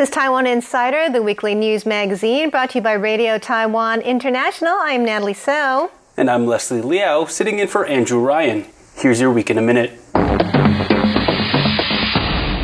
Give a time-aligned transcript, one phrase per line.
[0.00, 4.72] is Taiwan Insider, the weekly news magazine brought to you by Radio Taiwan International.
[4.80, 5.90] I'm Natalie So.
[6.16, 8.64] And I'm Leslie Liao, sitting in for Andrew Ryan.
[8.94, 9.92] Here's your week in a minute.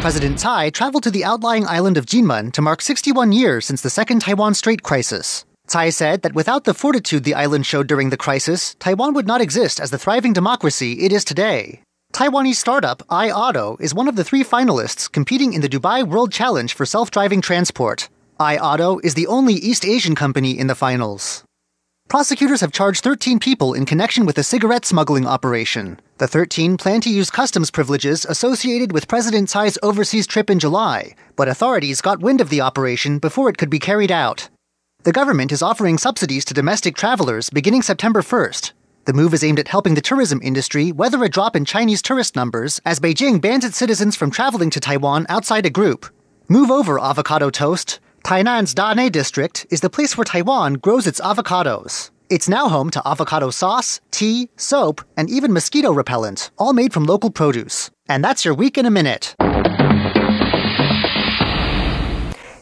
[0.01, 3.91] President Tsai traveled to the outlying island of Jinmen to mark 61 years since the
[3.91, 5.45] Second Taiwan Strait crisis.
[5.66, 9.42] Tsai said that without the fortitude the island showed during the crisis, Taiwan would not
[9.42, 11.83] exist as the thriving democracy it is today.
[12.16, 16.73] Taiwanese startup iAuto is one of the three finalists competing in the Dubai World Challenge
[16.73, 18.09] for self driving transport.
[18.41, 21.45] iAuto is the only East Asian company in the finals.
[22.09, 26.01] Prosecutors have charged 13 people in connection with a cigarette smuggling operation.
[26.16, 31.14] The 13 plan to use customs privileges associated with President Tsai's overseas trip in July,
[31.37, 34.48] but authorities got wind of the operation before it could be carried out.
[35.03, 38.73] The government is offering subsidies to domestic travelers beginning September 1st.
[39.06, 42.34] The move is aimed at helping the tourism industry weather a drop in Chinese tourist
[42.34, 46.06] numbers as Beijing bans its citizens from traveling to Taiwan outside a group.
[46.48, 48.00] Move over avocado toast.
[48.25, 52.11] Tainan's Danei district is the place where Taiwan grows its avocados.
[52.31, 57.05] It's now home to avocado sauce, tea, soap, and even mosquito repellent, all made from
[57.05, 57.92] local produce.
[58.09, 59.36] And that's your week in a minute.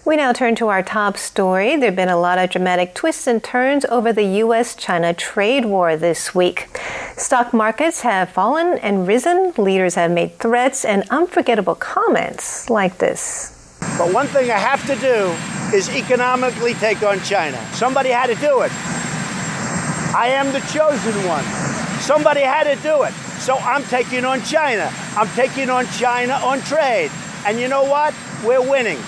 [0.06, 1.76] We now turn to our top story.
[1.76, 4.74] There have been a lot of dramatic twists and turns over the U.S.
[4.74, 6.68] China trade war this week.
[7.16, 9.54] Stock markets have fallen and risen.
[9.56, 13.78] Leaders have made threats and unforgettable comments like this.
[13.96, 17.56] But one thing I have to do is economically take on China.
[17.72, 18.72] Somebody had to do it.
[20.14, 21.44] I am the chosen one.
[22.02, 23.14] Somebody had to do it.
[23.40, 24.92] So I'm taking on China.
[25.16, 27.10] I'm taking on China on trade.
[27.46, 28.14] And you know what?
[28.44, 28.98] We're winning.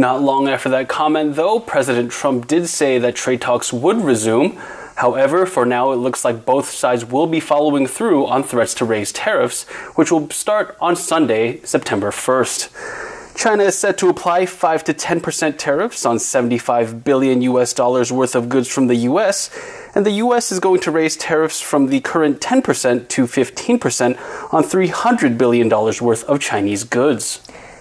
[0.00, 4.56] Not long after that comment, though, President Trump did say that trade talks would resume.
[4.94, 8.84] However, for now, it looks like both sides will be following through on threats to
[8.84, 9.64] raise tariffs,
[9.96, 13.34] which will start on Sunday, September 1st.
[13.34, 18.36] China is set to apply 5 to 10% tariffs on 75 billion US dollars worth
[18.36, 19.50] of goods from the US,
[19.96, 24.62] and the US is going to raise tariffs from the current 10% to 15% on
[24.62, 27.40] 300 billion dollars worth of Chinese goods.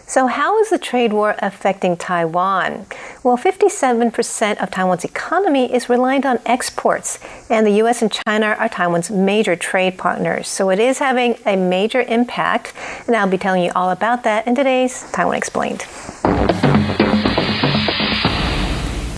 [0.09, 2.85] So, how is the trade war affecting Taiwan?
[3.23, 7.19] Well, 57% of Taiwan's economy is reliant on exports,
[7.49, 8.01] and the U.S.
[8.01, 10.47] and China are Taiwan's major trade partners.
[10.47, 12.73] So, it is having a major impact,
[13.05, 15.85] and I'll be telling you all about that in today's Taiwan Explained.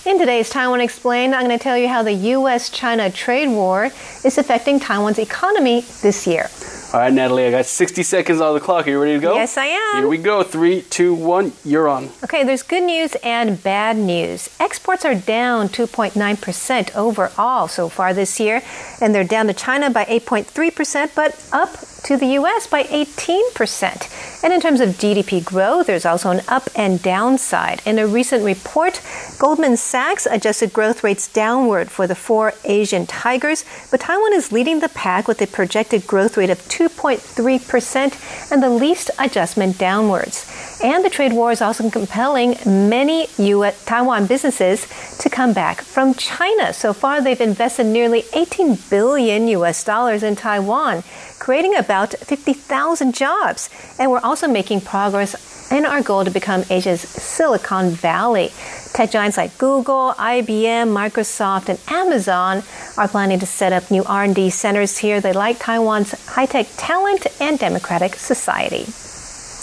[0.04, 2.68] In today's Taiwan Explained, I'm going to tell you how the U.S.
[2.68, 3.92] China trade war
[4.24, 6.50] is affecting Taiwan's economy this year.
[6.92, 8.88] All right, Natalie, I got 60 seconds on the clock.
[8.88, 9.34] Are you ready to go?
[9.36, 9.98] Yes, I am.
[9.98, 10.42] Here we go.
[10.42, 12.10] Three, two, one, you're on.
[12.24, 14.50] Okay, there's good news and bad news.
[14.58, 18.60] Exports are down 2.9% overall so far this year,
[19.00, 24.10] and they're down to China by 8.3%, but up to the US by 18%.
[24.42, 27.82] And in terms of GDP growth, there's also an up and downside.
[27.84, 29.02] In a recent report,
[29.38, 34.80] Goldman Sachs adjusted growth rates downward for the four Asian tigers, but Taiwan is leading
[34.80, 40.69] the pack with a projected growth rate of 2.3% and the least adjustment downwards.
[40.82, 44.86] And the trade war is also compelling many US, Taiwan businesses
[45.18, 46.72] to come back from China.
[46.72, 51.02] So far, they've invested nearly 18 billion US dollars in Taiwan,
[51.38, 53.68] creating about 50,000 jobs.
[53.98, 58.50] And we're also making progress in our goal to become Asia's Silicon Valley.
[58.94, 62.62] Tech giants like Google, IBM, Microsoft, and Amazon
[62.96, 65.20] are planning to set up new R&D centers here.
[65.20, 68.86] They like Taiwan's high-tech talent and democratic society.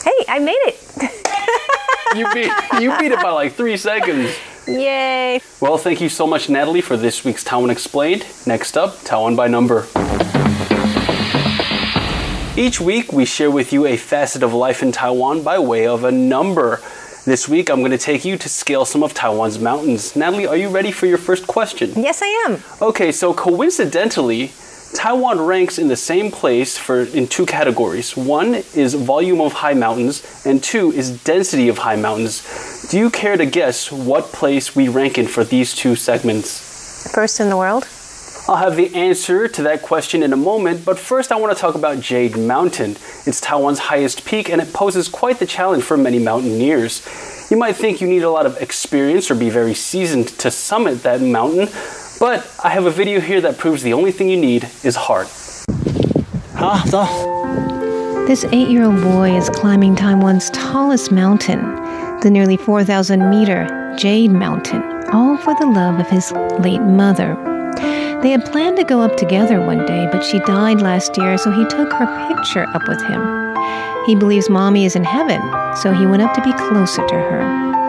[0.07, 0.79] Hey, I made it.
[2.16, 2.50] you beat
[2.81, 4.34] you beat it by like three seconds.
[4.66, 5.41] Yay.
[5.59, 8.25] Well, thank you so much, Natalie, for this week's Taiwan Explained.
[8.45, 9.85] Next up, Taiwan by Number.
[12.56, 16.06] Each week, we share with you a facet of life in Taiwan by way of
[16.06, 16.79] a number.
[17.25, 20.16] This week, I'm going to take you to scale some of Taiwan's mountains.
[20.16, 21.91] Natalie, are you ready for your first question?
[21.97, 22.63] Yes, I am.
[22.81, 24.53] Okay, so coincidentally,
[24.98, 28.18] Taiwan ranks in the same place for in two categories.
[28.18, 32.90] One is volume of high mountains, and two is density of high mountains.
[32.90, 37.14] Do you care to guess what place we rank in for these two segments?
[37.14, 37.88] First in the world?
[38.48, 41.62] I'll have the answer to that question in a moment, but first I want to
[41.62, 42.98] talk about Jade Mountain.
[43.28, 47.06] It's Taiwan's highest peak and it poses quite the challenge for many mountaineers.
[47.52, 51.04] You might think you need a lot of experience or be very seasoned to summit
[51.04, 51.68] that mountain,
[52.19, 55.28] but I have a video here that proves the only thing you need is heart.
[58.28, 61.60] This eight year old boy is climbing Taiwan's tallest mountain,
[62.22, 64.84] the nearly 4,000 meter Jade Mountain,
[65.14, 67.36] all for the love of his late mother.
[68.24, 71.52] They had planned to go up together one day, but she died last year, so
[71.52, 73.56] he took her picture up with him.
[74.06, 75.42] He believes mommy is in heaven,
[75.75, 77.87] so he went up to be closer to her.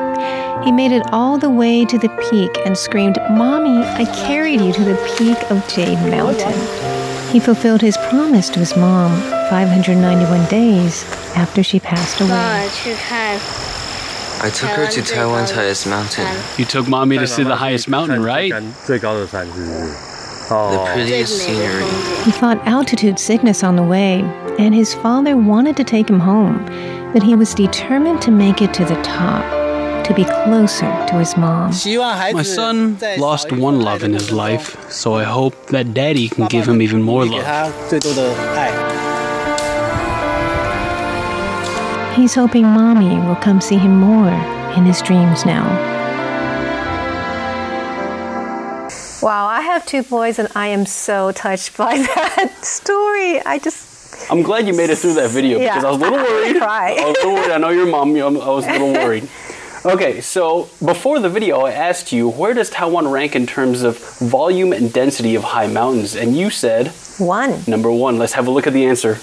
[0.65, 4.73] He made it all the way to the peak and screamed, Mommy, I carried you
[4.73, 6.53] to the peak of Jade Mountain.
[7.33, 9.13] He fulfilled his promise to his mom
[9.51, 11.05] 591 days
[11.37, 12.29] after she passed away.
[14.41, 16.27] I took her to Taiwan's highest mountain.
[16.59, 18.51] You took mommy to see the highest mountain, right?
[18.51, 18.73] The
[20.93, 21.85] prettiest scenery.
[22.25, 24.21] He fought altitude sickness on the way,
[24.59, 26.65] and his father wanted to take him home,
[27.13, 29.58] but he was determined to make it to the top
[30.09, 31.71] to be closer to his mom.
[31.71, 36.67] My son lost one love in his life, so I hope that daddy can give
[36.67, 37.45] him even more love.
[42.17, 44.33] He's hoping mommy will come see him more
[44.77, 45.67] in his dreams now.
[49.21, 53.41] Wow, I have two boys, and I am so touched by that story.
[53.45, 54.31] I just.
[54.31, 56.57] I'm glad you made it through that video yeah, because I was a little worried.
[56.57, 57.51] I, I, I was a little worried.
[57.53, 58.17] I know your mom.
[58.17, 59.29] I was a little worried.
[59.89, 63.97] Okay, so before the video, I asked you where does Taiwan rank in terms of
[64.19, 67.63] volume and density of high mountains, and you said one.
[67.67, 68.19] number one.
[68.19, 69.15] Let's have a look at the answer.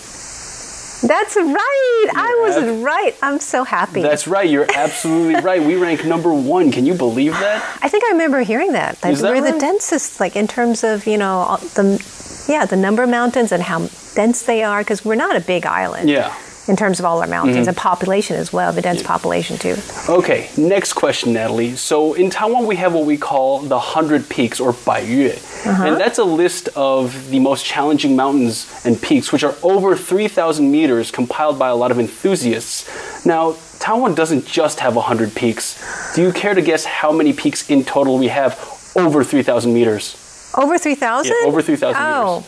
[1.06, 2.08] That's right.
[2.16, 3.16] I was right.
[3.22, 4.02] I'm so happy.
[4.02, 4.50] That's right.
[4.50, 5.62] You're absolutely right.
[5.62, 6.72] We rank number one.
[6.72, 7.80] Can you believe that?
[7.84, 9.00] I think I remember hearing that.
[9.02, 12.04] That Is that we're the densest, like in terms of you know the,
[12.50, 15.68] yeah, the number of mountains and how dense they are, because we're not a big
[15.68, 16.10] island.
[16.10, 16.36] Yeah.
[16.68, 17.68] In terms of all our mountains Mm-hmm.
[17.70, 19.76] and population as well, the dense population too.
[20.10, 21.76] Okay, next question, Natalie.
[21.76, 25.38] So in Taiwan, we have what we call the 100 Peaks or Baiyue.
[25.68, 30.72] And that's a list of the most challenging mountains and peaks, which are over 3,000
[30.72, 33.26] meters, compiled by a lot of enthusiasts.
[33.26, 35.78] Now, Taiwan doesn't just have 100 peaks.
[36.16, 38.58] Do you care to guess how many peaks in total we have
[38.96, 40.16] over 3,000 meters?
[40.58, 41.36] Over three thousand.
[41.42, 42.42] Yeah, over 3,000 Oh,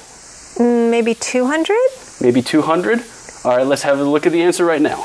[0.56, 1.76] mm, maybe two hundred.
[2.22, 3.04] Maybe 200?
[3.44, 4.98] All right, let's have a look at the answer right now.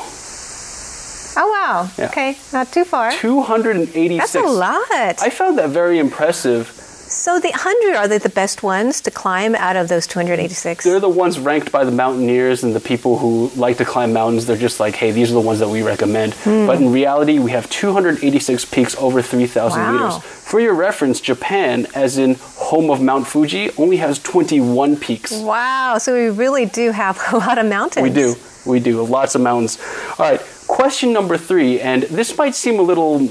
[1.35, 1.89] Oh wow.
[1.97, 2.07] Yeah.
[2.07, 3.11] Okay, not too far.
[3.13, 4.33] 286.
[4.33, 4.87] That's a lot.
[4.91, 6.71] I found that very impressive.
[7.13, 10.39] So the hundred are they the best ones to climb out of those two hundred
[10.41, 10.85] eighty-six?
[10.85, 14.47] They're the ones ranked by the mountaineers and the people who like to climb mountains.
[14.47, 16.35] They're just like, hey, these are the ones that we recommend.
[16.35, 16.67] Hmm.
[16.67, 19.93] But in reality, we have 286 peaks over 3,000 Wow.
[19.93, 20.23] meters.
[20.23, 25.33] For your reference, Japan, as in home of Mount Fuji, only has 21 peaks.
[25.33, 25.99] Wow.
[25.99, 28.03] So we really do have a lot of mountains.
[28.03, 28.35] We do.
[28.65, 29.03] We do.
[29.05, 29.79] Lots of mountains.
[30.19, 30.41] All right.
[30.67, 33.29] Question number three, and this might seem a little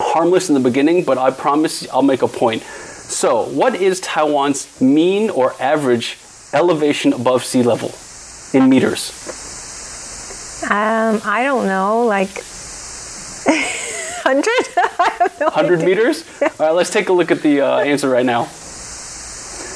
[0.00, 2.62] harmless in the beginning, but I promise I'll make a point.
[3.12, 6.16] So, what is Taiwan's mean or average
[6.54, 7.92] elevation above sea level
[8.54, 9.12] in meters?
[10.64, 12.30] Um, I don't know, like
[14.24, 14.48] hundred.
[15.40, 15.86] No 100 idea.
[15.86, 16.24] meters?
[16.42, 18.42] All right, let's take a look at the uh, answer right now.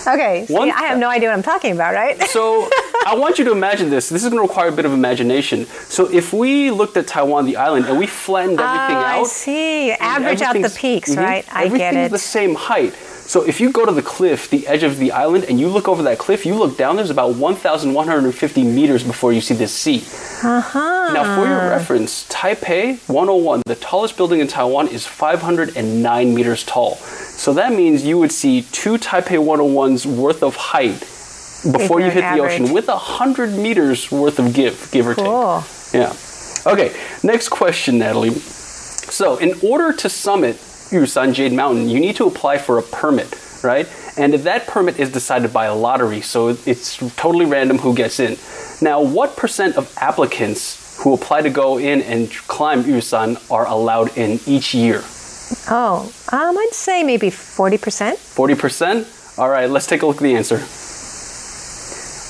[0.09, 0.44] Okay.
[0.47, 2.21] See, One- I have no idea what I'm talking about, right?
[2.25, 2.69] So,
[3.06, 4.09] I want you to imagine this.
[4.09, 5.67] This is going to require a bit of imagination.
[5.67, 9.27] So, if we looked at Taiwan, the island, and we flattened everything oh, I out,
[9.27, 9.91] see.
[9.93, 11.44] Average out the peaks, mhm, right?
[11.53, 11.81] I get it.
[11.82, 12.94] everything's the same height.
[13.26, 15.88] So if you go to the cliff, the edge of the island, and you look
[15.88, 20.05] over that cliff, you look down, there's about 1,150 meters before you see the sea.
[20.46, 21.11] Uh-huh.
[21.12, 26.94] Now, for your reference, Taipei 101, the tallest building in Taiwan, is 509 meters tall.
[26.94, 31.01] So that means you would see two Taipei 101s worth of height
[31.72, 35.62] before you hit the ocean with 100 meters worth of give, give or Cool.
[35.62, 35.94] take.
[35.94, 36.17] Yeah.
[36.65, 38.31] Okay, next question, Natalie.
[38.31, 40.56] So, in order to summit
[40.90, 43.88] Yushan Jade Mountain, you need to apply for a permit, right?
[44.16, 48.36] And that permit is decided by a lottery, so it's totally random who gets in.
[48.81, 54.16] Now, what percent of applicants who apply to go in and climb Yushan are allowed
[54.16, 55.02] in each year?
[55.69, 58.14] Oh, um, I'd say maybe 40%.
[58.14, 59.38] 40%?
[59.38, 60.56] All right, let's take a look at the answer.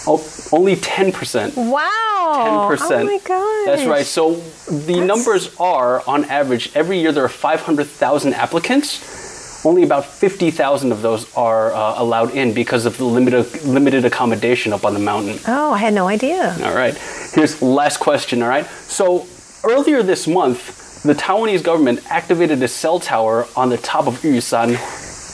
[0.08, 0.18] Oh,
[0.52, 1.56] only 10%.
[1.56, 2.68] Wow.
[2.70, 2.90] 10%.
[2.90, 3.66] Oh my gosh.
[3.66, 4.06] That's right.
[4.06, 4.36] So
[4.68, 9.64] the numbers are, on average, every year there are 500,000 applicants.
[9.64, 14.72] Only about 50,000 of those are uh, allowed in because of the limited, limited accommodation
[14.72, 15.38] up on the mountain.
[15.48, 16.56] Oh, I had no idea.
[16.62, 16.94] All right.
[17.34, 18.42] Here's last question.
[18.42, 18.66] All right.
[18.66, 19.26] So
[19.64, 24.76] earlier this month, the Taiwanese government activated a cell tower on the top of Yushan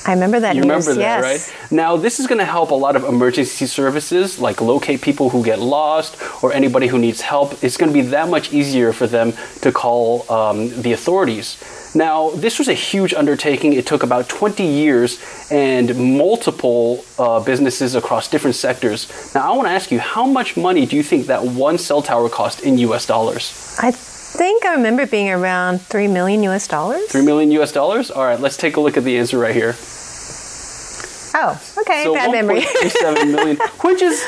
[0.04, 0.86] I remember that you news.
[0.86, 1.52] remember that, yes.
[1.52, 1.72] right?
[1.72, 5.44] Now, this is going to help a lot of emergency services, like locate people who
[5.44, 7.62] get lost or anybody who needs help.
[7.62, 11.62] It's going to be that much easier for them to call um, the authorities.
[11.94, 13.74] Now, this was a huge undertaking.
[13.74, 19.34] It took about 20 years and multiple uh, businesses across different sectors.
[19.34, 22.02] Now, I want to ask you, how much money do you think that one cell
[22.02, 23.76] tower cost in US dollars?
[23.78, 23.92] I
[24.32, 27.06] think I remember it being around 3 million US dollars.
[27.10, 28.10] 3 million US dollars?
[28.10, 29.74] All right, let's take a look at the answer right here.
[31.34, 32.04] Oh, okay.
[32.04, 32.60] So Bad memory.
[32.60, 34.22] 1.37 million, which is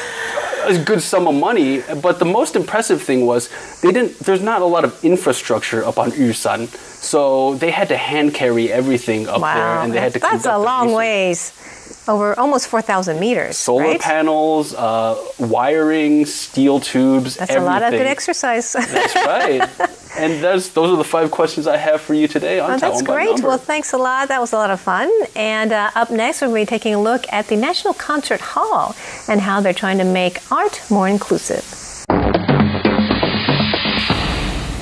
[0.65, 1.83] a good sum of money.
[2.03, 3.51] But the most impressive thing was
[3.83, 4.19] they didn't.
[4.21, 8.73] There's not a lot of infrastructure up on Yushan, so they had to hand carry
[8.73, 10.19] everything up there, and they had to.
[10.19, 10.97] that's, that's a long research.
[10.97, 11.84] ways.
[12.07, 13.57] Over almost 4,000 meters.
[13.57, 14.01] Solar right?
[14.01, 17.37] panels, uh, wiring, steel tubes.
[17.37, 18.73] That's a lot of good exercise.
[18.75, 19.91] That's right.
[20.19, 23.41] and those are the five questions I have for you today on Oh, that's great.
[23.41, 24.29] Well, thanks a lot.
[24.29, 25.11] That was a lot of fun.
[25.35, 28.41] And uh, up next, we're going to be taking a look at the National Concert
[28.41, 28.95] Hall
[29.29, 31.65] and how they're trying to make art more inclusive.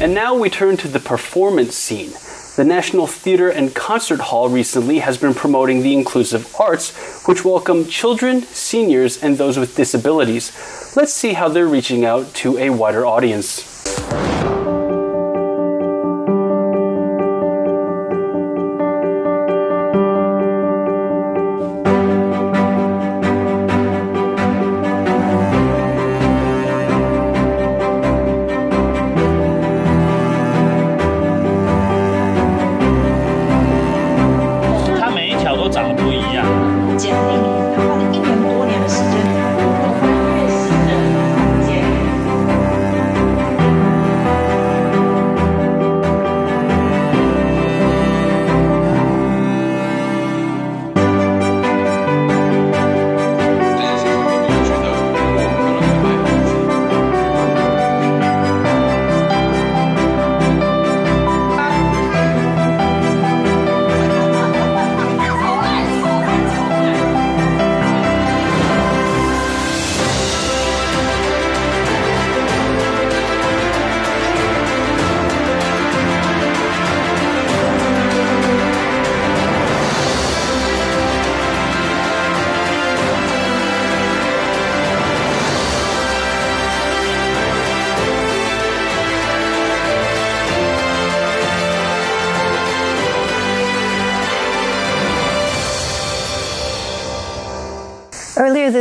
[0.02, 2.12] And now we turn to the performance scene.
[2.54, 7.86] The National Theatre and Concert Hall recently has been promoting the inclusive arts, which welcome
[7.86, 10.52] children, seniors, and those with disabilities.
[10.94, 13.62] Let's see how they're reaching out to a wider audience.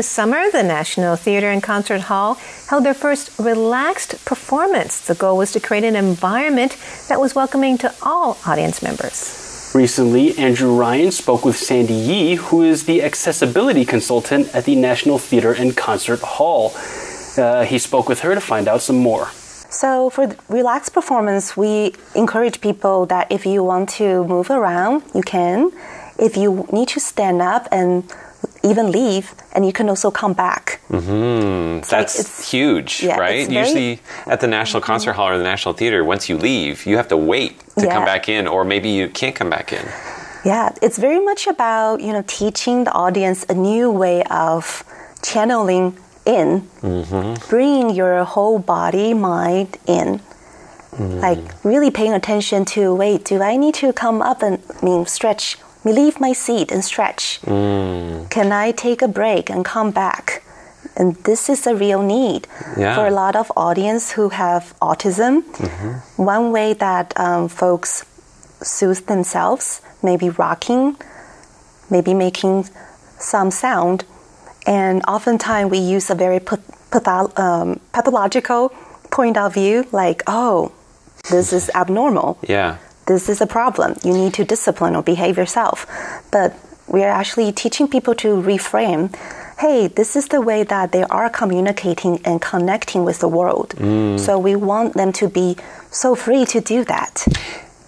[0.02, 2.34] This summer, the National Theatre and Concert Hall
[2.70, 5.00] held their first relaxed performance.
[5.00, 6.76] The goal was to create an environment
[7.08, 9.72] that was welcoming to all audience members.
[9.76, 15.20] Recently, Andrew Ryan spoke with Sandy Yee, who is the accessibility consultant at the National
[15.20, 16.74] Theatre and Concert Hall.
[17.38, 19.28] Uh, he spoke with her to find out some more.
[19.70, 25.22] So for relaxed performance, we encourage people that if you want to move around, you
[25.22, 25.72] can.
[26.18, 28.12] If you need to stand up and
[28.64, 30.80] even leave, and you can also come back.
[30.90, 33.40] Mm, that's it's- huge, yeah, right?
[33.40, 34.92] it's very- Usually at the National mm-hmm.
[34.92, 38.06] Concert Hall or the National Theater, once you leave, you have to wait to come
[38.06, 39.86] back in, or maybe you can't come back in.
[40.44, 44.84] Yeah, it's very much about you know teaching the audience a new way of
[45.22, 47.50] channeling in, mm-hmm.
[47.50, 50.20] bringing your whole body, mind in.
[50.92, 51.22] Mm.
[51.22, 55.06] Like really paying attention to wait, do I need to come up and I mean
[55.06, 57.40] stretch, leave my seat and stretch?
[57.44, 60.44] Can I take a break and come back?
[60.96, 62.48] And this is a real need
[62.78, 62.96] Yeah.
[62.96, 65.44] for a lot of audience who have autism.
[66.18, 68.04] One way that um, folks
[68.62, 70.96] soothe themselves, maybe rocking,
[71.90, 72.68] maybe making
[73.20, 74.04] some sound.
[74.68, 78.70] And oftentimes we use a very patho- um, pathological
[79.10, 80.72] point of view, like, oh,
[81.30, 82.38] this is abnormal.
[82.48, 82.78] Yeah.
[83.12, 83.98] This is a problem.
[84.04, 85.86] You need to discipline or behave yourself.
[86.32, 86.56] But
[86.88, 89.14] we are actually teaching people to reframe
[89.60, 93.76] hey, this is the way that they are communicating and connecting with the world.
[93.78, 94.20] Mm.
[94.20, 95.56] So we want them to be
[95.92, 97.28] so free to do that.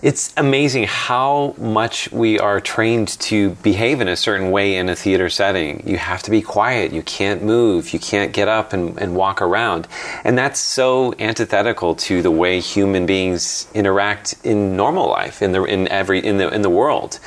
[0.04, 4.98] It's amazing how much we are trained to behave in a certain way in a
[4.98, 5.82] theater setting.
[5.88, 9.42] You have to be quiet, you can't move, you can't get up and, and walk
[9.42, 9.88] around.
[10.26, 15.64] And that's so antithetical to the way human beings interact in normal life, in the,
[15.64, 17.22] in every, in the, in the world.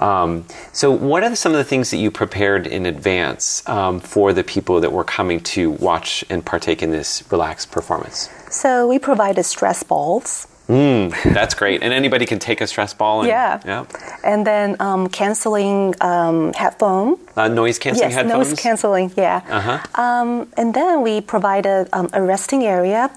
[0.00, 4.32] Um, so, what are some of the things that you prepared in advance um, for
[4.32, 8.28] the people that were coming to watch and partake in this relaxed performance?
[8.50, 10.48] So we provided stress balls.
[10.68, 11.82] Mm, that's great.
[11.82, 13.60] And anybody can take a stress ball and Yeah.
[13.64, 13.84] yeah.
[14.24, 17.18] And then um, canceling um, headphone.
[17.36, 18.50] Uh, noise canceling yes, headphones.
[18.50, 19.12] noise canceling.
[19.16, 19.42] Yeah.
[19.48, 19.78] Uh-huh.
[20.02, 23.10] Um, and then we provided um, a resting area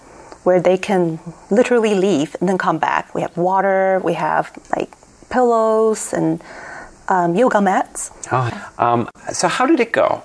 [0.44, 3.14] where they can literally leave and then come back.
[3.16, 4.00] We have water.
[4.04, 4.92] We have like
[5.30, 6.42] pillows and
[7.08, 8.12] um, yoga mats.
[8.32, 10.22] Oh, um, so how did it go?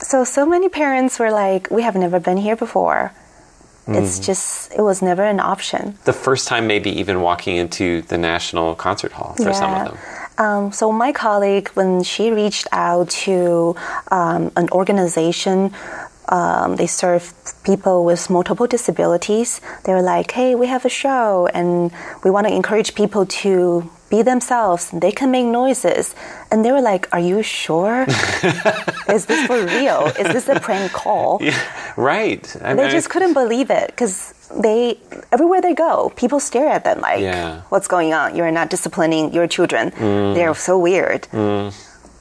[0.00, 3.12] So so many parents were like, "We have never been here before."
[3.88, 4.24] It's Mm.
[4.24, 5.98] just it was never an option.
[6.04, 9.98] The first time, maybe even walking into the National Concert Hall for some of them.
[10.38, 13.74] Um, so my colleague, when she reached out to
[14.10, 15.72] um, an organization,
[16.28, 17.32] um, they serve
[17.64, 19.60] people with multiple disabilities.
[19.84, 21.90] They were like, "Hey, we have a show, and
[22.24, 24.82] we want to encourage people to be themselves.
[25.04, 26.04] They can make noises."
[26.50, 27.98] And they were like, "Are you sure?
[29.16, 30.00] Is this for real?
[30.22, 31.58] Is this a prank call?" Yeah,
[32.12, 32.44] right.
[32.62, 34.14] I they mean, just couldn't believe it because
[34.64, 34.80] they
[35.34, 37.62] everywhere they go, people stare at them like, Yeah.
[37.72, 38.26] "What's going on?
[38.36, 39.84] You're not disciplining your children.
[40.36, 41.22] They're so weird.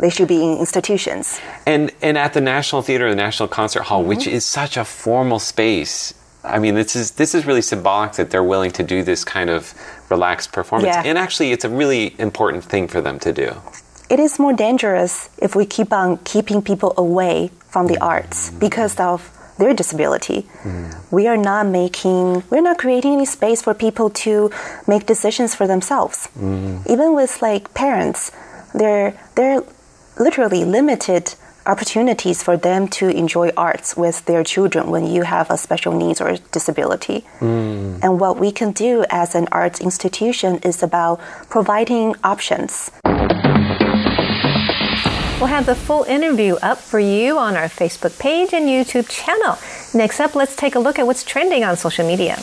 [0.03, 1.25] They should be in institutions."
[1.73, 4.37] And and at the National Theater, the National Concert Hall, which Mm-hmm.
[4.37, 6.13] is such a formal space.
[6.43, 9.49] I mean, this is this is really symbolic that they're willing to do this kind
[9.49, 9.73] of
[10.09, 10.95] relaxed performance.
[10.95, 11.03] Yeah.
[11.05, 13.55] And actually, it's a really important thing for them to do.
[14.09, 18.99] It is more dangerous if we keep on keeping people away from the arts because
[18.99, 20.41] of their disability.
[20.41, 21.15] Mm-hmm.
[21.15, 24.51] We are not making, we're not creating any space for people to
[24.87, 26.27] make decisions for themselves.
[26.35, 26.91] Mm-hmm.
[26.91, 28.31] Even with like parents,
[28.73, 29.63] they're they're
[30.19, 35.57] literally limited opportunities for them to enjoy arts with their children when you have a
[35.57, 37.19] special needs or disability.
[37.39, 37.97] Hmm.
[38.01, 42.91] And what we can do as an arts institution is about providing options
[45.41, 49.57] We'll have the full interview up for you on our Facebook page and YouTube channel.
[49.91, 52.37] Next up, let's take a look at what's trending on social media.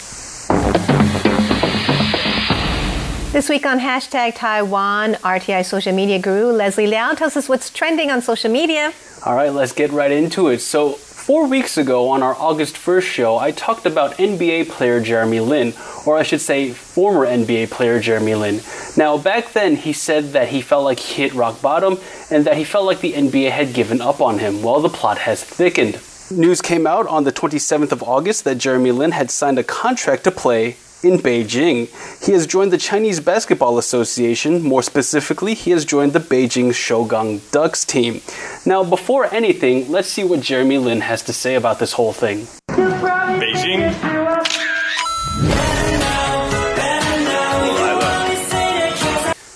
[3.30, 8.10] This week on hashtag Taiwan, RTI social media guru Leslie Liao tells us what's trending
[8.10, 8.94] on social media.
[9.26, 10.60] All right, let's get right into it.
[10.60, 15.40] So, four weeks ago on our August 1st show, I talked about NBA player Jeremy
[15.40, 15.74] Lin,
[16.06, 18.60] or I should say, former NBA player Jeremy Lin.
[18.96, 21.98] Now, back then, he said that he felt like he hit rock bottom
[22.30, 24.62] and that he felt like the NBA had given up on him.
[24.62, 26.00] Well, the plot has thickened.
[26.30, 30.24] News came out on the 27th of August that Jeremy Lin had signed a contract
[30.24, 31.88] to play in Beijing.
[32.24, 34.62] He has joined the Chinese Basketball Association.
[34.62, 38.20] More specifically, he has joined the Beijing Shougang Ducks team.
[38.66, 42.46] Now, before anything, let's see what Jeremy Lin has to say about this whole thing.
[42.68, 43.94] Beijing.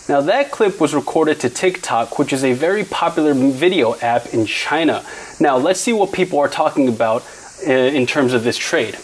[0.09, 4.45] Now, that clip was recorded to TikTok, which is a very popular video app in
[4.45, 5.03] China.
[5.41, 7.25] Now, let's see what people are talking about
[7.67, 8.99] uh, in terms of this trade.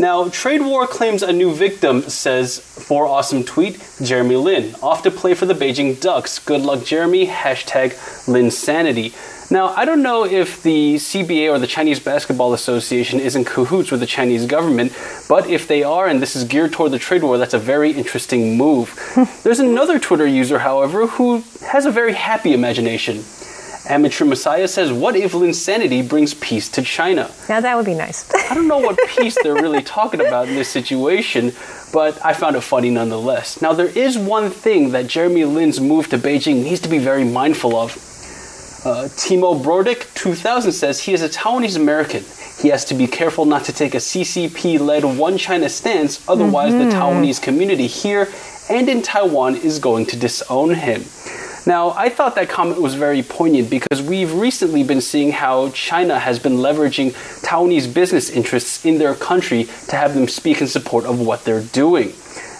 [0.00, 4.74] Now, Trade War claims a new victim, says for awesome tweet, Jeremy Lin.
[4.82, 6.38] Off to play for the Beijing Ducks.
[6.38, 7.26] Good luck, Jeremy.
[7.26, 7.90] Hashtag
[8.24, 9.12] Linsanity.
[9.50, 13.90] Now, I don't know if the CBA or the Chinese Basketball Association is in cahoots
[13.90, 14.96] with the Chinese government,
[15.28, 17.90] but if they are, and this is geared toward the trade war, that's a very
[17.90, 18.98] interesting move.
[19.42, 23.22] There's another Twitter user, however, who has a very happy imagination.
[23.90, 27.28] Amateur Messiah says, What if Linsanity brings peace to China?
[27.48, 28.32] Now that would be nice.
[28.48, 31.52] I don't know what peace they're really talking about in this situation,
[31.92, 33.60] but I found it funny nonetheless.
[33.60, 37.24] Now, there is one thing that Jeremy Lin's move to Beijing needs to be very
[37.24, 37.90] mindful of.
[38.84, 42.24] Uh, Timo Brodick 2000 says he is a Taiwanese American.
[42.62, 46.72] He has to be careful not to take a CCP led one China stance, otherwise,
[46.72, 48.28] the Taiwanese community here
[48.70, 51.04] and in Taiwan is going to disown him.
[51.66, 56.18] Now, I thought that comment was very poignant because we've recently been seeing how China
[56.18, 57.10] has been leveraging
[57.42, 61.62] Taiwanese business interests in their country to have them speak in support of what they're
[61.62, 62.14] doing.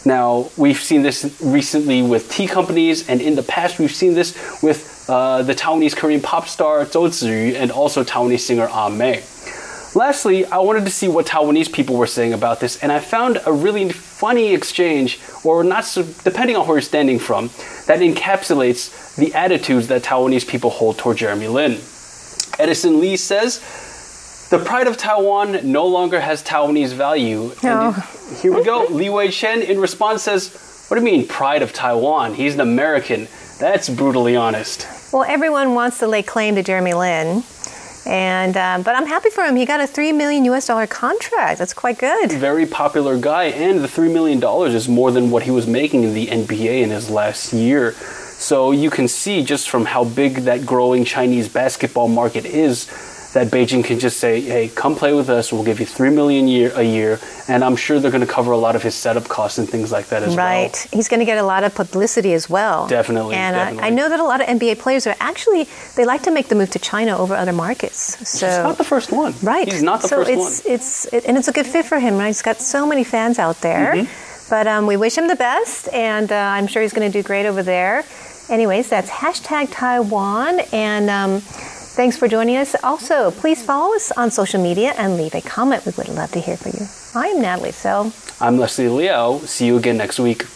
[0.04, 4.62] Now, we've seen this recently with tea companies, and in the past, we've seen this
[4.62, 9.22] with uh, the Taiwanese Korean pop star Zhou Ziyu and also Taiwanese singer Ah Mei.
[9.94, 13.40] Lastly, I wanted to see what Taiwanese people were saying about this, and I found
[13.44, 17.48] a really funny exchange, or not so, depending on where you're standing from,
[17.86, 21.72] that encapsulates the attitudes that Taiwanese people hold toward Jeremy Lin.
[22.58, 23.60] Edison Lee says,
[24.50, 27.52] the pride of Taiwan no longer has Taiwanese value.
[27.62, 28.36] And Oh.
[28.42, 28.84] here we go.
[28.90, 30.52] Li Wei Chen in response says,
[30.88, 32.34] What do you mean, pride of Taiwan?
[32.34, 33.28] He's an American.
[33.60, 34.86] That's brutally honest.
[35.12, 37.44] well, everyone wants to lay claim to Jeremy Lin.
[38.06, 39.56] And uh, but I'm happy for him.
[39.56, 40.66] He got a three million U.S.
[40.66, 41.58] dollar contract.
[41.58, 42.32] That's quite good.
[42.32, 44.42] Very popular guy, and the $3 million
[44.74, 47.92] is more than what he was making in the NBA in his last year.
[48.40, 52.86] So you can see just from how big that growing Chinese basketball market is
[53.32, 55.52] that Beijing can just say, "Hey, come play with us.
[55.52, 58.50] We'll give you three million year a year," and I'm sure they're going to cover
[58.52, 60.36] a lot of his setup costs and things like that as Right.
[60.36, 60.62] well.
[60.62, 60.88] Right.
[60.92, 62.86] He's going to get a lot of publicity as well.
[62.88, 63.84] Definitely, And definitely.
[63.84, 66.54] I know that a lot of NBA players are actually they like to make the
[66.56, 68.16] move to China over other markets.
[68.28, 69.34] So He's not the first one.
[69.42, 69.70] Right.
[69.70, 70.74] He's not the so first it's, one.
[70.74, 72.16] It's it, and it's a good fit for him.
[72.18, 72.28] Right.
[72.28, 73.94] He's got so many fans out there.
[73.94, 74.50] Mm-hmm.
[74.50, 77.22] But um, we wish him the best, and uh, I'm sure he's going to do
[77.22, 78.04] great over there.
[78.48, 81.40] Anyways, that's hashtag Taiwan, and um,
[81.92, 82.76] Thanks for joining us.
[82.84, 85.84] Also, please follow us on social media and leave a comment.
[85.84, 86.86] We would love to hear from you.
[87.20, 88.12] I am Natalie So.
[88.40, 89.38] I'm Leslie Liao.
[89.40, 90.46] See you again next week.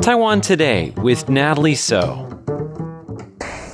[0.00, 2.33] Taiwan Today with Natalie So.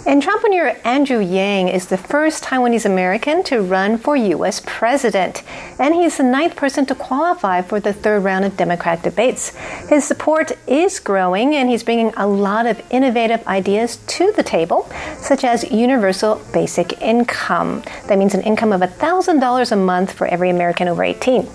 [0.06, 4.62] Entrepreneur Andrew Yang is the first Taiwanese American to run for U.S.
[4.64, 5.42] president,
[5.78, 9.54] and he's the ninth person to qualify for the third round of Democrat debates.
[9.90, 14.88] His support is growing, and he's bringing a lot of innovative ideas to the table,
[15.18, 17.82] such as universal basic income.
[18.06, 21.46] That means an income of $1,000 a month for every American over 18.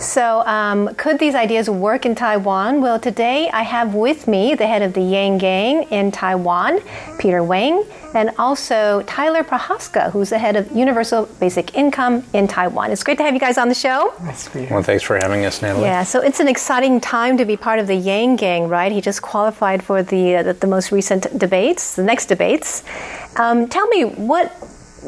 [0.00, 2.80] So, um, could these ideas work in Taiwan?
[2.80, 6.80] Well, today I have with me the head of the Yang Gang in Taiwan,
[7.18, 7.84] Peter Wang,
[8.14, 12.90] and also Tyler Prohaska, who's the head of Universal Basic Income in Taiwan.
[12.92, 14.14] It's great to have you guys on the show.
[14.22, 14.70] Nice to be here.
[14.70, 15.84] Well, thanks for having us, Natalie.
[15.84, 18.90] Yeah, so it's an exciting time to be part of the Yang Gang, right?
[18.90, 22.84] He just qualified for the uh, the, the, most recent debates, the next debates.
[23.36, 24.50] Um, tell me what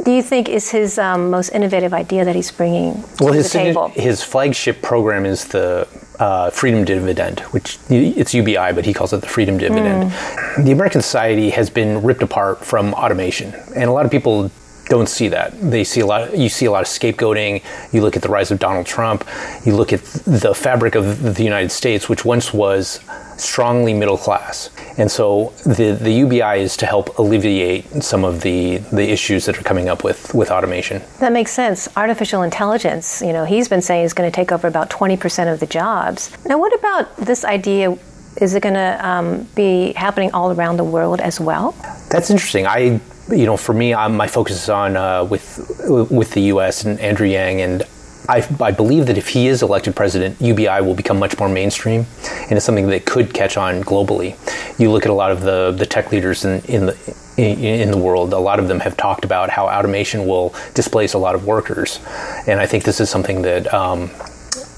[0.05, 3.53] do you think is his um, most innovative idea that he's bringing well, to his,
[3.53, 3.83] the table?
[3.83, 5.87] Well, his flagship program is the
[6.19, 10.11] uh, Freedom Dividend, which it's UBI, but he calls it the Freedom Dividend.
[10.11, 10.65] Mm.
[10.65, 14.51] The American society has been ripped apart from automation, and a lot of people
[14.93, 15.59] don't see that.
[15.59, 16.37] They see a lot.
[16.37, 17.63] You see a lot of scapegoating.
[17.95, 19.27] You look at the rise of Donald Trump.
[19.65, 23.01] You look at the fabric of the United States, which once was
[23.39, 24.69] strongly middle class.
[24.99, 29.59] And so the, the UBI is to help alleviate some of the, the issues that
[29.59, 31.01] are coming up with, with automation.
[31.21, 31.89] That makes sense.
[31.97, 35.59] Artificial intelligence, you know, he's been saying is going to take over about 20% of
[35.59, 36.31] the jobs.
[36.45, 37.97] Now, what about this idea?
[38.43, 41.73] Is it going to um, be happening all around the world as well?
[42.11, 42.67] That's interesting.
[42.67, 45.81] I, you know, for me, I'm, my focus is on uh, with
[46.11, 46.85] with the U.S.
[46.85, 47.83] and Andrew Yang, and
[48.29, 52.07] I, I, believe that if he is elected president, UBI will become much more mainstream,
[52.43, 54.37] and it's something that could catch on globally.
[54.79, 57.99] You look at a lot of the, the tech leaders in, in the in, the
[57.99, 58.33] world.
[58.33, 62.01] A lot of them have talked about how automation will displace a lot of workers,
[62.47, 64.11] and I think this is something that um,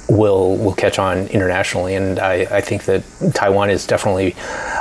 [0.09, 1.95] will will catch on internationally.
[1.95, 3.03] And I, I, think that
[3.35, 4.35] Taiwan is definitely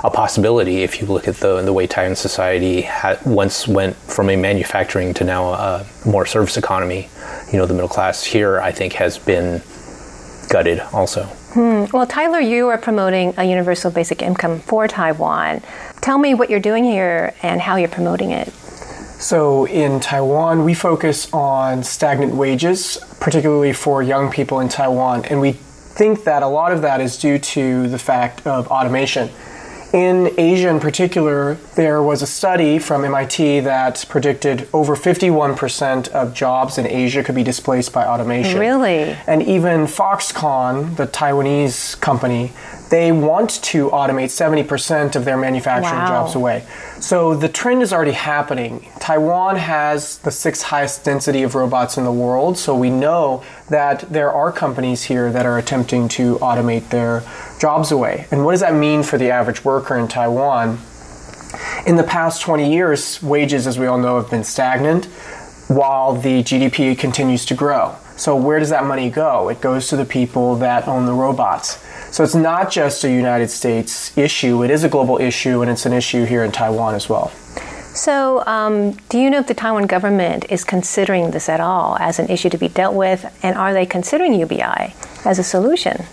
[0.03, 4.29] a possibility if you look at the the way Taiwan society ha- once went from
[4.29, 7.07] a manufacturing to now a more service economy
[7.51, 9.61] you know the middle class here I think has been
[10.49, 11.23] gutted also.
[11.53, 11.85] Hmm.
[11.93, 15.61] Well, Tyler, you are promoting a universal basic income for Taiwan.
[16.01, 18.51] Tell me what you're doing here and how you're promoting it.
[19.19, 25.39] So, in Taiwan, we focus on stagnant wages, particularly for young people in Taiwan, and
[25.39, 29.29] we think that a lot of that is due to the fact of automation.
[29.93, 36.33] In Asia, in particular, there was a study from MIT that predicted over 51% of
[36.33, 38.59] jobs in Asia could be displaced by automation.
[38.59, 39.15] Really?
[39.27, 42.53] And even Foxconn, the Taiwanese company,
[42.93, 46.07] they want to automate 70% of their manufacturing wow.
[46.07, 46.63] jobs away.
[46.99, 48.87] So the trend is already happening.
[48.99, 54.01] Taiwan has the sixth highest density of robots in the world, so we know that
[54.01, 57.23] there are companies here that are attempting to automate their
[57.59, 58.27] jobs away.
[58.29, 60.77] And what does that mean for the average worker in Taiwan?
[61.87, 65.05] In the past 20 years, wages, as we all know, have been stagnant
[65.67, 67.95] while the GDP continues to grow.
[68.17, 69.49] So, where does that money go?
[69.49, 71.83] It goes to the people that own the robots.
[72.13, 75.87] So it's not just a United States issue, it is a global issue, and it's
[75.87, 77.29] an issue here in Taiwan as well.
[77.95, 82.19] So, um, do you know if the Taiwan government is considering this at all as
[82.19, 84.93] an issue to be dealt with, and are they considering UBI
[85.25, 86.03] as a solution?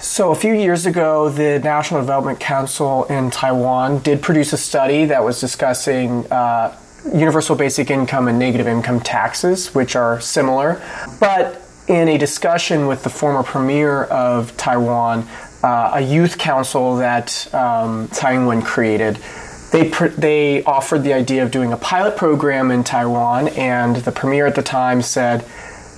[0.00, 5.04] So, a few years ago, the National Development Council in Taiwan did produce a study
[5.04, 6.74] that was discussing uh,
[7.12, 10.82] universal basic income and negative income taxes, which are similar.
[11.20, 15.26] But in a discussion with the former premier of Taiwan,
[15.62, 19.18] uh, a youth council that um, Tsai Ing-wen created.
[19.72, 24.12] They, pr- they offered the idea of doing a pilot program in Taiwan, and the
[24.12, 25.44] premier at the time said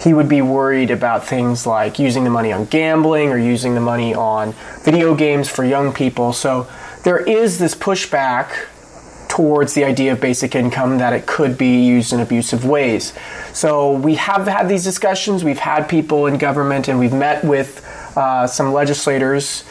[0.01, 3.81] he would be worried about things like using the money on gambling or using the
[3.81, 6.33] money on video games for young people.
[6.33, 6.69] So
[7.05, 8.67] there is this pushback
[9.29, 13.15] towards the idea of basic income that it could be used in abusive ways.
[13.55, 17.81] So we have had these discussions, we've had people in government, and we've met with
[18.17, 19.65] uh, some legislators,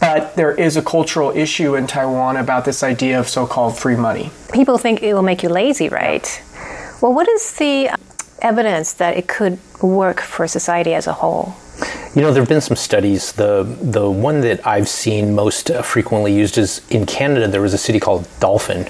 [0.00, 3.96] but there is a cultural issue in Taiwan about this idea of so called free
[3.96, 4.30] money.
[4.52, 6.42] People think it will make you lazy, right?
[7.00, 7.90] Well, what is the
[8.42, 11.54] evidence that it could work for society as a whole?
[12.14, 13.32] You know, there have been some studies.
[13.32, 17.48] The the one that I've seen most frequently used is in Canada.
[17.48, 18.88] There was a city called Dauphin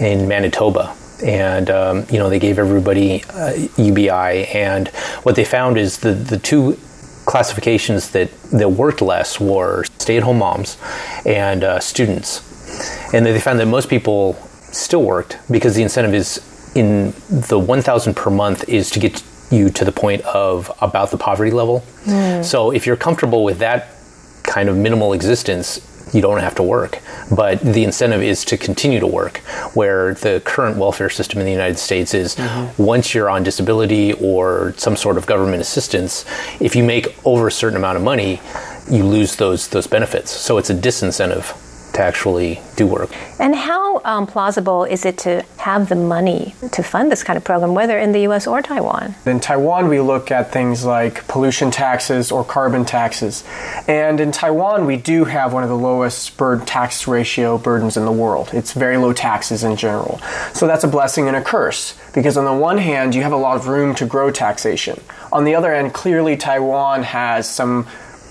[0.00, 4.88] in Manitoba, and um, you know they gave everybody uh, UBI, and
[5.22, 6.76] what they found is the the two
[7.28, 10.78] classifications that, that worked less were stay-at-home moms
[11.26, 12.42] and uh, students.
[13.12, 14.34] And they found that most people
[14.72, 16.42] still worked because the incentive is
[16.74, 21.18] in the 1000 per month is to get you to the point of about the
[21.18, 21.84] poverty level.
[22.04, 22.42] Mm.
[22.42, 23.88] So if you're comfortable with that
[24.44, 25.80] kind of minimal existence,
[26.12, 27.00] you don't have to work.
[27.34, 29.38] But the incentive is to continue to work,
[29.74, 32.82] where the current welfare system in the United States is Mm-hmm.
[32.82, 36.24] once you're on disability or some sort of government assistance,
[36.60, 38.40] if you make over a certain amount of money,
[38.90, 40.30] you lose those those benefits.
[40.30, 41.54] So it's a disincentive
[41.98, 43.10] to actually do work.
[43.40, 47.42] And how um, plausible is it to have the money to fund this kind of
[47.42, 48.46] program, whether in the U.S.
[48.46, 49.16] or Taiwan?
[49.26, 53.42] In Taiwan, we look at things like pollution taxes or carbon taxes.
[53.88, 58.04] And in Taiwan, we do have one of the lowest bird tax ratio burdens in
[58.04, 58.50] the world.
[58.52, 60.20] It's very low taxes in general.
[60.54, 63.36] So that's a blessing and a curse because, on the one hand, you have a
[63.36, 65.00] lot of room to grow taxation.
[65.32, 67.88] On the other hand, clearly, Taiwan has some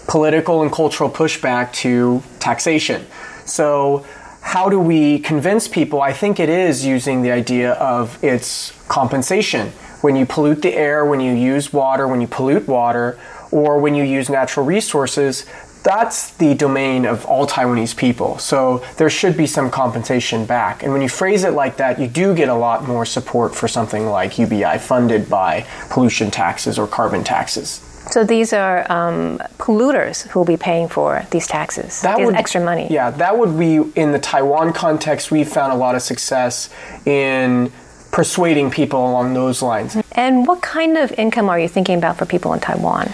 [0.08, 3.06] political and cultural pushback to taxation.
[3.48, 4.06] So,
[4.42, 6.02] how do we convince people?
[6.02, 9.70] I think it is using the idea of its compensation.
[10.02, 13.20] When you pollute the air, when you use water, when you pollute water,
[13.52, 15.46] or when you use natural resources,
[15.84, 18.38] that's the domain of all Taiwanese people.
[18.40, 20.84] So there should be some compensation back.
[20.84, 23.68] And when you phrase it like that, you do get a lot more support for
[23.68, 27.82] something like UBI funded by pollution taxes or carbon taxes.
[28.12, 32.36] So these are um, polluters who will be paying for these taxes, That these would-
[32.36, 32.88] extra money.
[32.90, 35.32] Yeah, that would be in the Taiwan context.
[35.32, 36.70] We've found a lot of success
[37.06, 37.72] in
[38.12, 39.98] persuading people along those lines.
[40.14, 43.12] And what kind of income are you thinking about for people in Taiwan?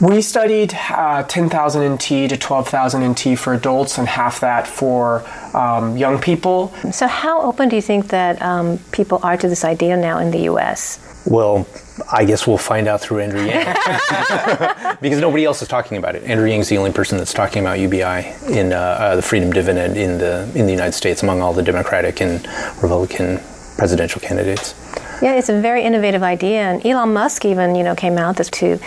[0.00, 5.24] We studied uh, 10,000 NT to 12,000 NT for adults and half that for
[5.56, 6.68] um, young people.
[6.92, 10.30] So, how open do you think that um, people are to this idea now in
[10.32, 11.02] the U.S.?
[11.24, 11.66] Well,
[12.12, 13.64] I guess we'll find out through Andrew Yang
[15.00, 16.22] because nobody else is talking about it.
[16.24, 19.96] Andrew Yang's the only person that's talking about UBI in uh, uh, the freedom dividend
[19.96, 22.46] in the in the United States among all the Democratic and
[22.82, 23.40] Republican
[23.76, 24.74] presidential candidates.
[25.22, 28.50] Yeah, it's a very innovative idea, and Elon Musk even, you know, came out this
[28.50, 28.78] to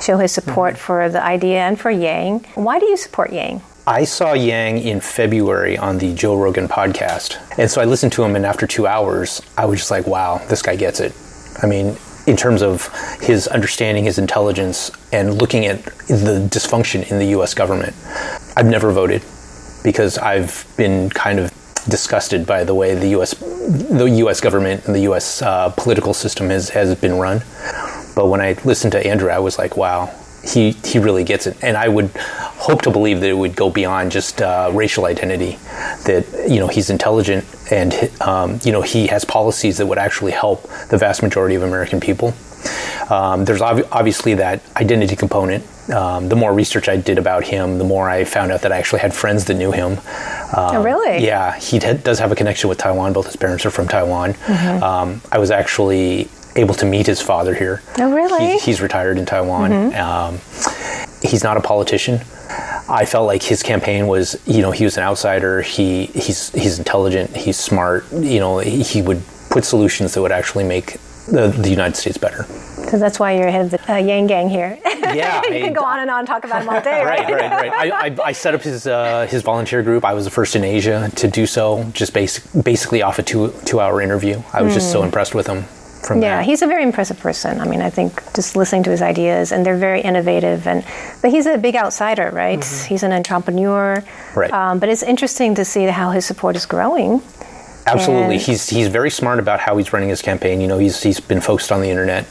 [0.00, 2.40] show his support for the idea and for Yang.
[2.54, 3.62] Why do you support Yang?
[3.86, 7.36] I saw Yang in February on the Joe Rogan podcast.
[7.58, 10.38] And so I listened to him, and after two hours, I was just like, wow,
[10.48, 11.14] this guy gets it.
[11.62, 17.18] I mean, in terms of his understanding, his intelligence, and looking at the dysfunction in
[17.18, 17.96] the US government,
[18.56, 19.22] I've never voted
[19.82, 21.50] because I've been kind of
[21.88, 26.50] disgusted by the way the US, the US government and the US uh, political system
[26.50, 27.42] has, has been run.
[28.18, 30.10] But when I listened to Andrew, I was like, wow,
[30.42, 31.56] he, he really gets it.
[31.62, 32.10] And I would
[32.66, 35.52] hope to believe that it would go beyond just uh, racial identity,
[36.08, 40.32] that, you know, he's intelligent and, um, you know, he has policies that would actually
[40.32, 42.34] help the vast majority of American people.
[43.08, 45.62] Um, there's ob- obviously that identity component.
[45.90, 48.78] Um, the more research I did about him, the more I found out that I
[48.78, 49.92] actually had friends that knew him.
[49.92, 51.24] Um, Oh, really?
[51.24, 53.12] Yeah, he d- does have a connection with Taiwan.
[53.12, 54.32] Both his parents are from Taiwan.
[54.34, 54.82] Mhm.
[54.82, 57.82] Um, I was actually able to meet his father here.
[57.98, 58.52] Oh, really?
[58.52, 59.70] He- he's retired in Taiwan.
[59.70, 59.98] Mhm.
[59.98, 60.38] Um,
[61.22, 62.20] he's not a politician.
[62.90, 65.60] I felt like his campaign was, you know, he was an outsider.
[65.62, 67.36] He he's he's intelligent.
[67.36, 68.04] He's smart.
[68.12, 72.16] You know, he, he would put solutions that would actually make the, the United States
[72.18, 72.44] better.
[72.90, 74.78] So that's why you're head of the uh, Yang Gang here.
[75.08, 77.20] Yeah, you can go on and on talk about him all day, right?
[77.20, 77.92] right, right, right.
[77.92, 80.04] I, I, I set up his uh, his volunteer group.
[80.04, 81.84] I was the first in Asia to do so.
[81.94, 84.42] Just basic, basically off a two two hour interview.
[84.52, 85.06] I was just so Hmm.
[85.06, 85.64] impressed with him.
[86.08, 86.46] From yeah, that.
[86.46, 87.60] he's a very impressive person.
[87.60, 90.66] I mean, I think just listening to his ideas, and they're very innovative.
[90.66, 90.82] And
[91.20, 92.64] but he's a big outsider, right?
[92.88, 94.02] He's an entrepreneur.
[94.34, 94.50] Right.
[94.50, 97.20] Um, but it's interesting to see how his support is growing.
[97.88, 100.60] Absolutely, And- he's he's very smart about how he's running his campaign.
[100.60, 102.26] You know, he's he's been focused on the internet.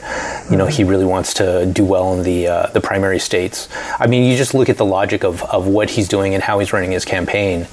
[0.49, 3.67] You know, he really wants to do well in the uh, the primary states.
[3.99, 6.59] I mean, you just look at the logic of, of what he's doing and how
[6.59, 7.67] he's running his campaign,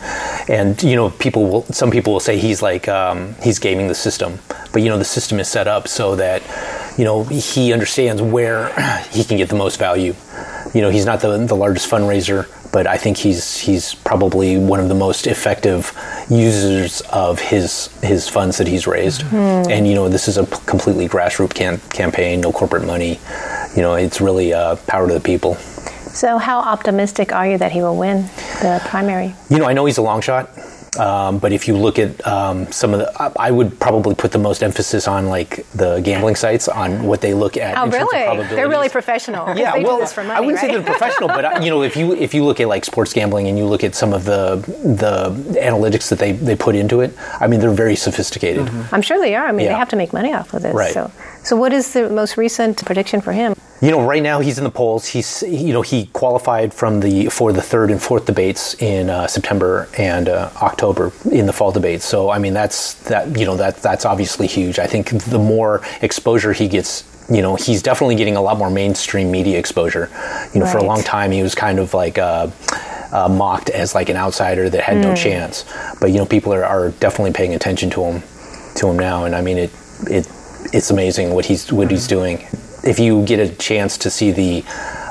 [0.49, 3.95] and you know, people will some people will say he's like um, he's gaming the
[3.95, 4.39] system,
[4.73, 6.43] but you know, the system is set up so that
[6.97, 8.69] you know he understands where
[9.11, 10.15] he can get the most value.
[10.75, 14.81] You know, he's not the the largest fundraiser, but I think he's he's probably one
[14.81, 15.93] of the most effective
[16.29, 19.23] users of his his funds that he's raised.
[19.23, 19.71] Hmm.
[19.71, 23.21] And you know, this is a completely grassroots cam- campaign, no corporate money.
[23.77, 25.55] You know, it's really uh, power to the people.
[26.15, 28.23] So, how optimistic are you that he will win
[28.63, 29.35] the primary?
[29.51, 30.49] You know, I know he's a long shot.
[30.99, 34.39] Um, but if you look at um, some of the, I would probably put the
[34.39, 37.77] most emphasis on like the gambling sites on what they look at.
[37.77, 38.57] Oh, in terms of really?
[38.57, 39.57] They're really professional.
[39.57, 40.71] Yeah, well, do this for money, I wouldn't right?
[40.71, 43.13] say they're professional, but uh, you know, if you if you look at like sports
[43.13, 45.31] gambling and you look at some of the the
[45.61, 48.69] analytics that they they put into it, I mean, they're very sophisticated.
[48.93, 49.47] I'm sure they are.
[49.47, 50.75] I mean, they have to make money off of this.
[50.75, 50.93] Right.
[50.93, 51.11] So,
[51.43, 53.55] so what is the most recent prediction for him?
[53.85, 55.05] You know, right now he's in the polls.
[55.05, 59.27] He's you know he qualified from the for the third and fourth debates in uh,
[59.27, 62.07] September and uh, October in the fall debates.
[62.07, 64.79] So I mean that's that you know that that's obviously huge.
[64.79, 68.71] I think the more exposure he gets, you know, he's definitely getting a lot more
[68.71, 70.09] mainstream media exposure.
[70.55, 72.17] You know, for a long time he was kind of like.
[72.17, 72.51] Uh,
[73.13, 75.65] uh, mocked as like an outsider that had no chance.
[76.01, 78.23] But you know, people are, are definitely paying attention to him,
[78.75, 79.71] to him now, and I mean it
[80.11, 80.27] it
[80.73, 82.45] it's amazing what he's what he's doing.
[82.87, 84.65] If you get a chance to see the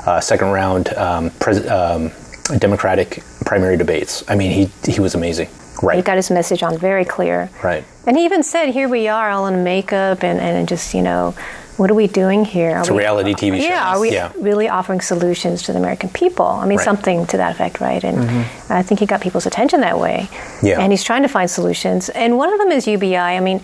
[0.06, 2.12] uh, second round um, pres- um,
[2.58, 5.48] Democratic primary debates, I mean he he was amazing.
[5.82, 5.96] Right.
[5.96, 7.50] He got his message on very clear.
[7.62, 7.84] Right.
[8.06, 11.34] And he even said, "Here we are, all in makeup, and, and just you know,
[11.76, 12.76] what are we doing here?
[12.76, 13.66] Are It's a we- reality TV show.
[13.66, 14.30] Yeah, are we Yeah.
[14.38, 16.46] really offering solutions to the American people?
[16.46, 16.84] I mean, Right.
[16.84, 18.04] something to that effect, right?
[18.04, 20.28] And I think he got people's attention that way.
[20.62, 20.80] Yeah.
[20.80, 22.08] And he's trying to find solutions.
[22.10, 23.16] And one of them is UBI.
[23.36, 23.60] I mean,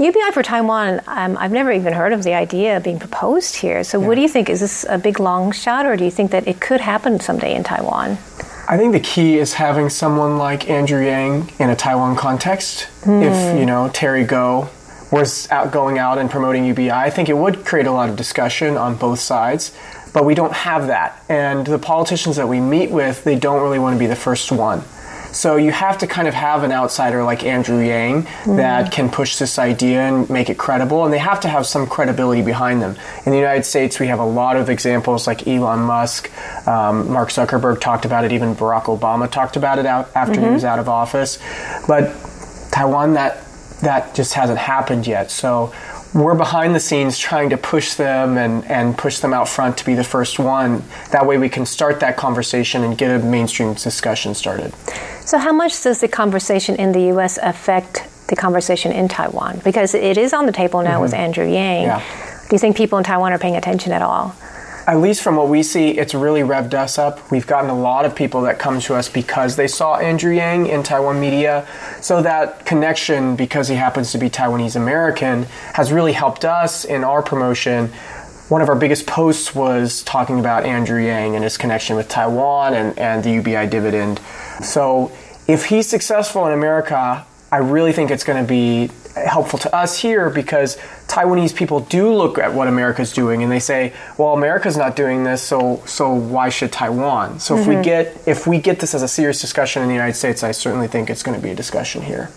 [0.00, 3.84] UBI for Taiwan, um, I've never even heard of the idea being proposed here.
[3.84, 4.48] So, what do you think?
[4.48, 7.54] Is this a big long shot, or do you think that it could happen someday
[7.54, 8.12] in Taiwan?
[8.66, 12.88] I think the key is having someone like Andrew Yang in a Taiwan context.
[13.02, 14.68] If you know Terry Gou
[15.12, 18.16] was out going out and promoting UBI, I think it would create a lot of
[18.16, 19.76] discussion on both sides.
[20.14, 23.78] But we don't have that, and the politicians that we meet with, they don't really
[23.78, 24.82] want to be the first one.
[25.32, 29.36] So you have to kind of have an outsider like Andrew Yang that can push
[29.38, 32.96] this idea and make it credible, and they have to have some credibility behind them.
[33.24, 36.30] In the United States, we have a lot of examples like Elon Musk,
[36.66, 40.46] um, Mark Zuckerberg talked about it, even Barack Obama talked about it out after he
[40.46, 41.38] was out of office.
[41.86, 42.12] But
[42.72, 43.44] Taiwan, that
[43.82, 45.30] that just hasn't happened yet.
[45.30, 45.72] So
[46.14, 49.84] we're behind the scenes trying to push them and, and push them out front to
[49.84, 50.82] be the first one.
[51.12, 54.74] That way we can start that conversation and get a mainstream discussion started.
[55.20, 57.38] So, how much does the conversation in the U.S.
[57.38, 59.60] affect the conversation in Taiwan?
[59.64, 61.20] Because it is on the table now with mm-hmm.
[61.20, 61.82] Andrew Yang.
[61.84, 62.46] Yeah.
[62.48, 64.34] Do you think people in Taiwan are paying attention at all?
[64.90, 67.30] At least from what we see, it's really revved us up.
[67.30, 70.66] We've gotten a lot of people that come to us because they saw Andrew Yang
[70.66, 71.64] in Taiwan media.
[72.00, 77.04] So that connection, because he happens to be Taiwanese American, has really helped us in
[77.04, 77.86] our promotion.
[78.48, 82.74] One of our biggest posts was talking about Andrew Yang and his connection with Taiwan
[82.74, 84.18] and, and the UBI dividend.
[84.60, 85.12] So
[85.46, 89.98] if he's successful in America, I really think it's going to be helpful to us
[89.98, 90.78] here because
[91.10, 95.24] Taiwanese people do look at what America's doing and they say, "Well, America's not doing
[95.24, 99.02] this, so so why should Taiwan?" So if we get if we get this as
[99.02, 101.54] a serious discussion in the United States, I certainly think it's going to be a
[101.54, 102.30] discussion here.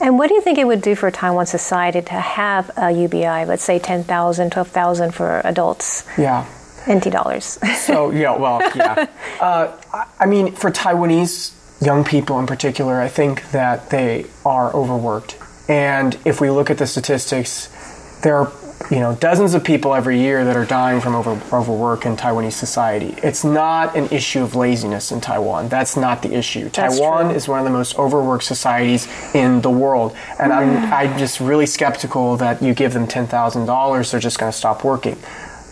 [0.00, 3.44] And what do you think it would do for Taiwan society to have a UBI,
[3.46, 6.44] let's say 10,000, 12,000 for adults, Yeah.
[6.90, 7.58] NT dollars?
[7.76, 9.06] So yeah, well, yeah.
[9.40, 9.68] Uh,
[10.20, 15.36] I mean, for Taiwanese young people in particular, I think that they are overworked.
[15.68, 17.68] And if we look at the statistics,
[18.22, 18.52] there are
[18.90, 22.52] you know dozens of people every year that are dying from over, overwork in Taiwanese
[22.52, 23.14] society.
[23.22, 25.68] It's not an issue of laziness in Taiwan.
[25.68, 26.68] That's not the issue.
[26.68, 27.34] That's Taiwan true.
[27.34, 31.66] is one of the most overworked societies in the world, and I'm I'm just really
[31.66, 35.16] skeptical that you give them ten thousand dollars, they're just going to stop working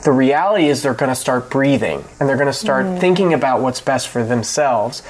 [0.02, 2.98] the reality is they're going to start breathing and they're going to start mm.
[3.00, 5.02] thinking about what's best for themselves.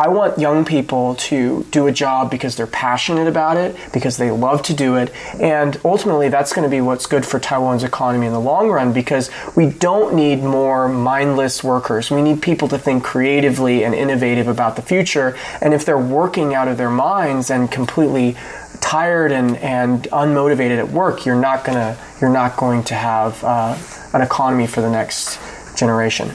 [0.00, 4.30] I want young people to do a job because they're passionate about it, because they
[4.30, 8.28] love to do it, and ultimately that's going to be what's good for Taiwan's economy
[8.28, 12.12] in the long run because we don't need more mindless workers.
[12.12, 16.54] We need people to think creatively and innovative about the future, and if they're working
[16.54, 18.36] out of their minds and completely
[18.80, 23.76] tired and, and unmotivated at work, you're not gonna you're not going to have uh,
[24.14, 25.40] an economy for the next
[25.76, 26.30] generation.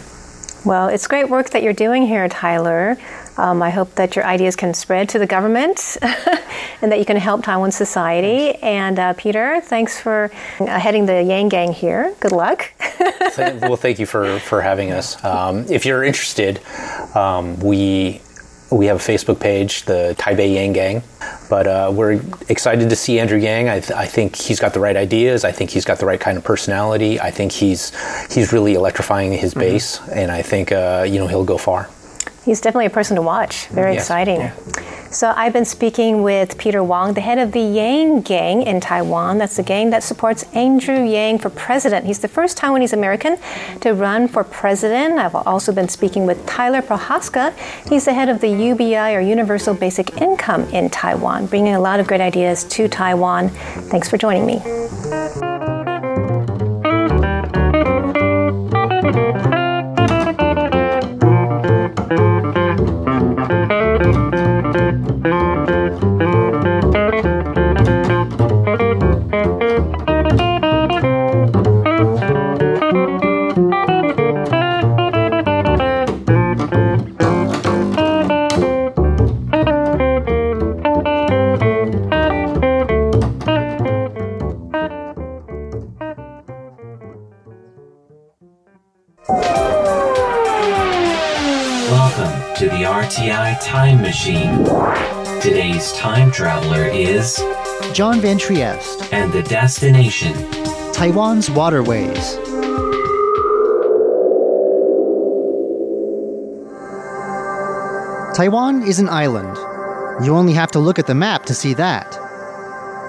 [0.65, 2.97] Well, it's great work that you're doing here, Tyler.
[3.37, 5.97] Um, I hope that your ideas can spread to the government
[6.81, 8.55] and that you can help Taiwan society.
[8.61, 12.15] And uh, Peter, thanks for uh, heading the Yang Gang here.
[12.19, 12.71] Good luck.
[13.37, 15.23] Well, thank you for, for having us.
[15.23, 16.59] Um, if you're interested,
[17.15, 18.21] um, we
[18.73, 21.03] we have a Facebook page, the Taipei Yang Gang.
[21.49, 23.69] But uh, we're excited to see Andrew Yang.
[23.69, 25.45] I, th- I think he's got the right ideas.
[25.45, 27.19] I think he's got the right kind of personality.
[27.19, 27.91] I think he's
[28.33, 31.89] he's really electrifying his base, and I think uh, you know he'll go far.
[32.45, 33.67] He's definitely a person to watch.
[33.67, 34.03] Very Yes.
[34.03, 34.39] exciting.
[34.41, 34.51] Yeah.
[35.11, 39.37] So I've been speaking with Peter Wang, the head of the Yang Gang in Taiwan.
[39.37, 42.07] That's the gang that supports Andrew Yang for president.
[42.07, 43.37] He's the first Taiwanese American
[43.81, 45.19] to run for president.
[45.19, 47.53] I've also been speaking with Tyler Prohaska.
[47.87, 51.99] He's the head of the UBI or Universal Basic Income in Taiwan, bringing a lot
[51.99, 53.49] of great ideas to Taiwan.
[53.91, 55.42] Thanks for joining me.
[97.93, 100.33] John Van Trieste, and the destination
[100.93, 102.37] Taiwan's waterways.
[108.35, 109.55] Taiwan is an island.
[110.25, 112.17] You only have to look at the map to see that.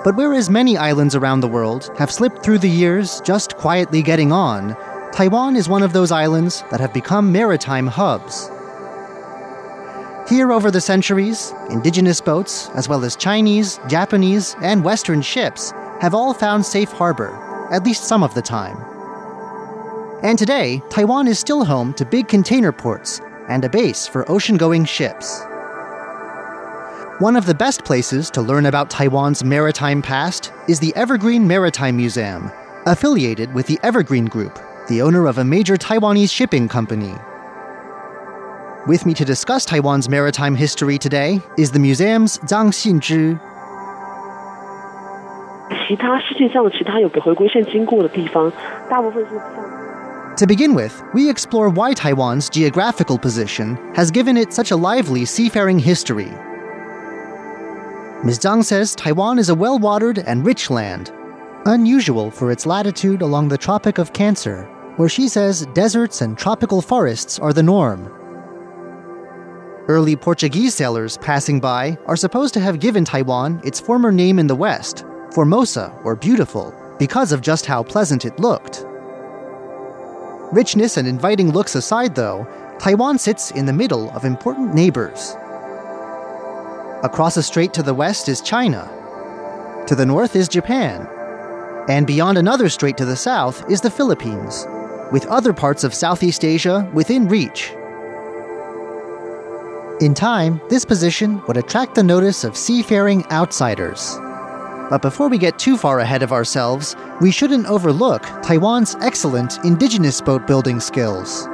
[0.05, 4.32] But whereas many islands around the world have slipped through the years just quietly getting
[4.32, 4.76] on,
[5.12, 8.51] Taiwan is one of those islands that have become maritime hubs.
[10.35, 15.70] Here over the centuries, indigenous boats, as well as Chinese, Japanese, and Western ships,
[16.01, 17.30] have all found safe harbor,
[17.70, 18.76] at least some of the time.
[20.24, 24.57] And today, Taiwan is still home to big container ports and a base for ocean
[24.57, 25.41] going ships.
[27.20, 31.97] One of the best places to learn about Taiwan's maritime past is the Evergreen Maritime
[31.97, 32.51] Museum,
[32.87, 34.59] affiliated with the Evergreen Group,
[34.89, 37.14] the owner of a major Taiwanese shipping company.
[38.88, 43.39] With me to discuss Taiwan's maritime history today is the museum's Zhang Xinzhi.
[45.88, 48.51] 其他世界上的其他有个回归线经过的地方，
[48.89, 49.80] 大部分是像。
[50.39, 55.78] to begin with, we explore why Taiwan's geographical position has given it such a lively seafaring
[55.78, 56.32] history.
[58.24, 58.39] Ms.
[58.39, 61.11] Zhang says Taiwan is a well watered and rich land,
[61.65, 64.63] unusual for its latitude along the Tropic of Cancer,
[64.95, 68.09] where she says deserts and tropical forests are the norm.
[69.87, 74.47] Early Portuguese sailors passing by are supposed to have given Taiwan its former name in
[74.47, 78.87] the West, Formosa or beautiful, because of just how pleasant it looked.
[80.53, 82.47] Richness and inviting looks aside, though,
[82.78, 85.37] Taiwan sits in the middle of important neighbors.
[87.03, 88.89] Across a strait to the west is China.
[89.87, 91.07] To the north is Japan.
[91.91, 94.66] And beyond another strait to the south is the Philippines,
[95.12, 97.74] with other parts of Southeast Asia within reach.
[100.01, 104.16] In time, this position would attract the notice of seafaring outsiders.
[104.90, 110.20] But before we get too far ahead of ourselves, we shouldn't overlook Taiwan's excellent indigenous
[110.20, 111.47] boat building skills.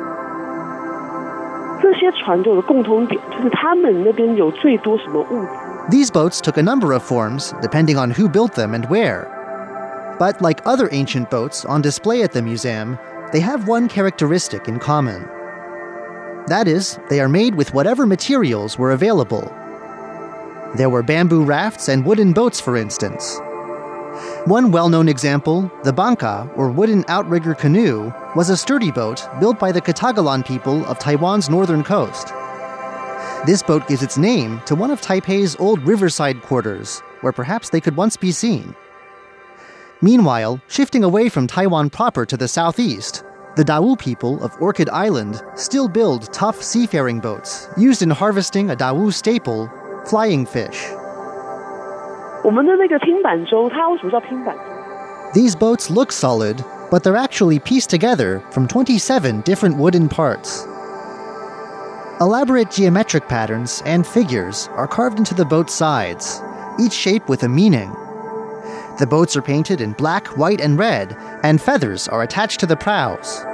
[5.90, 10.16] These boats took a number of forms, depending on who built them and where.
[10.18, 12.98] But like other ancient boats on display at the museum,
[13.32, 15.28] they have one characteristic in common.
[16.50, 19.50] That is, they are made with whatever materials were available
[20.76, 23.40] there were bamboo rafts and wooden boats, for instance.
[24.44, 29.58] One well known example, the Banka, or wooden outrigger canoe, was a sturdy boat built
[29.58, 32.28] by the Ketagalan people of Taiwan's northern coast.
[33.46, 37.80] This boat gives its name to one of Taipei's old riverside quarters, where perhaps they
[37.80, 38.74] could once be seen.
[40.02, 43.24] Meanwhile, shifting away from Taiwan proper to the southeast,
[43.60, 48.74] the Dao people of Orchid Island still build tough seafaring boats used in harvesting a
[48.74, 49.70] Dao staple,
[50.06, 50.86] flying fish.
[55.34, 60.64] These boats look solid, but they're actually pieced together from 27 different wooden parts.
[62.18, 66.40] Elaborate geometric patterns and figures are carved into the boat's sides,
[66.80, 67.90] each shape with a meaning.
[68.98, 72.76] The boats are painted in black, white, and red, and feathers are attached to the
[72.76, 73.44] prows.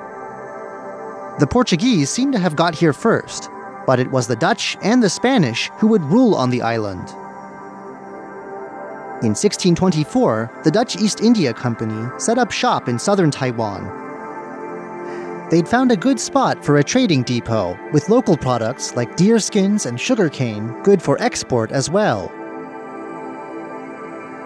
[1.40, 3.50] The Portuguese seem to have got here first,
[3.86, 7.14] but it was the Dutch and the Spanish who would rule on the island.
[9.22, 13.90] In 1624, the Dutch East India Company set up shop in southern Taiwan.
[15.51, 19.87] They'd found a good spot for a trading depot with local products like deer skins
[19.87, 22.33] and sugarcane good for export as well.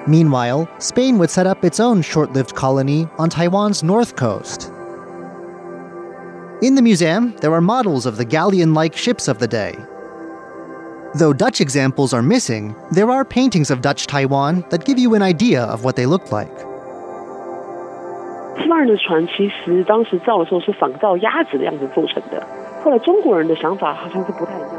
[0.09, 4.73] Meanwhile, Spain would set up its own short lived colony on Taiwan's north coast.
[6.63, 9.77] In the museum, there are models of the galleon like ships of the day.
[11.15, 15.23] Though Dutch examples are missing, there are paintings of Dutch Taiwan that give you an
[15.23, 16.68] idea of what they looked like.
[18.62, 22.46] 西方人的船其实当时造的时候是仿造鸭子的样子做成的，
[22.84, 24.70] 后来中国人的想法好像是不太一样。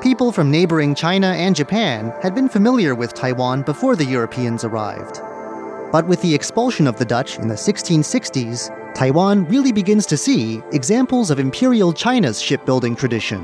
[0.00, 5.20] People from neighboring China and Japan had been familiar with Taiwan before the Europeans arrived.
[5.92, 10.62] But with the expulsion of the Dutch in the 1660s, Taiwan really begins to see
[10.72, 13.40] examples of Imperial China's shipbuilding tradition.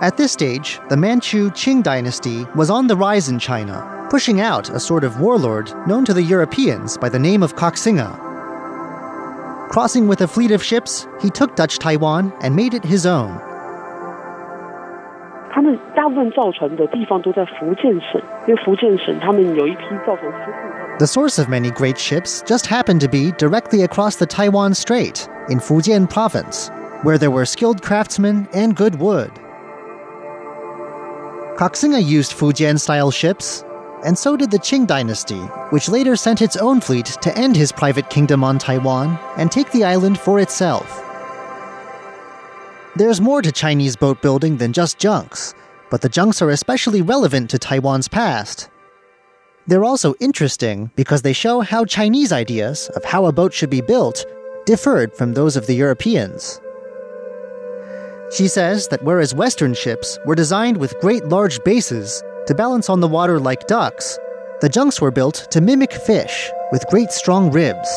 [0.00, 4.68] At this stage, the Manchu Qing dynasty was on the rise in China, pushing out
[4.70, 8.10] a sort of warlord known to the Europeans by the name of Koxinga.
[9.70, 13.38] Crossing with a fleet of ships, he took Dutch Taiwan and made it his own.
[15.54, 20.98] 他们大部分造船的地方都在福建省，因为福建省他们有一批造船师傅。
[20.98, 25.28] The source of many great ships just happened to be directly across the Taiwan Strait
[25.48, 26.70] in Fujian province,
[27.02, 29.30] where there were skilled craftsmen and good wood.
[31.57, 33.63] Koxinga used Fujian style ships,
[34.05, 35.41] and so did the Qing dynasty,
[35.71, 39.71] which later sent its own fleet to end his private kingdom on Taiwan and take
[39.71, 41.03] the island for itself.
[42.95, 45.55] There's more to Chinese boat building than just junks,
[45.89, 48.69] but the junks are especially relevant to Taiwan's past.
[49.65, 53.81] They're also interesting because they show how Chinese ideas of how a boat should be
[53.81, 54.23] built
[54.67, 56.61] differed from those of the Europeans.
[58.31, 62.99] She says that whereas Western ships were designed with great large bases to balance on
[62.99, 64.19] the water like ducks,
[64.59, 67.89] the junks were built to mimic fish with great strong ribs.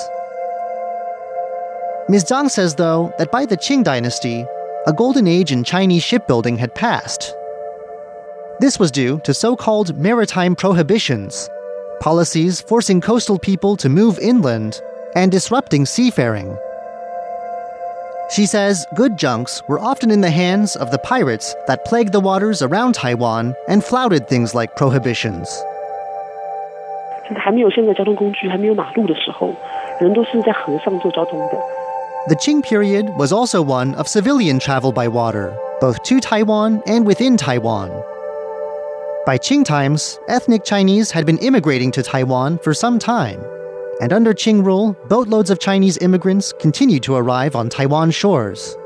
[2.08, 2.24] Ms.
[2.24, 4.44] Zhang says, though, that by the Qing dynasty,
[4.86, 7.34] a golden age in Chinese shipbuilding had passed.
[8.60, 11.48] This was due to so called maritime prohibitions,
[12.00, 14.80] policies forcing coastal people to move inland
[15.14, 16.56] and disrupting seafaring.
[18.29, 22.19] She says good junks were often in the hands of the pirates that plagued the
[22.19, 25.47] waters around Taiwan and flouted things like prohibitions.
[27.27, 29.53] 就是还没有现在交通工具还没有马路的时候，
[29.99, 31.57] 人都是在河上做交通的。
[32.27, 37.05] The Qing period was also one of civilian travel by water, both to Taiwan and
[37.05, 37.91] within Taiwan.
[39.25, 43.39] By Qing times, ethnic Chinese had been immigrating to Taiwan for some time,
[44.00, 48.76] and under Qing rule, boatloads of Chinese immigrants continued to arrive on Taiwan shores.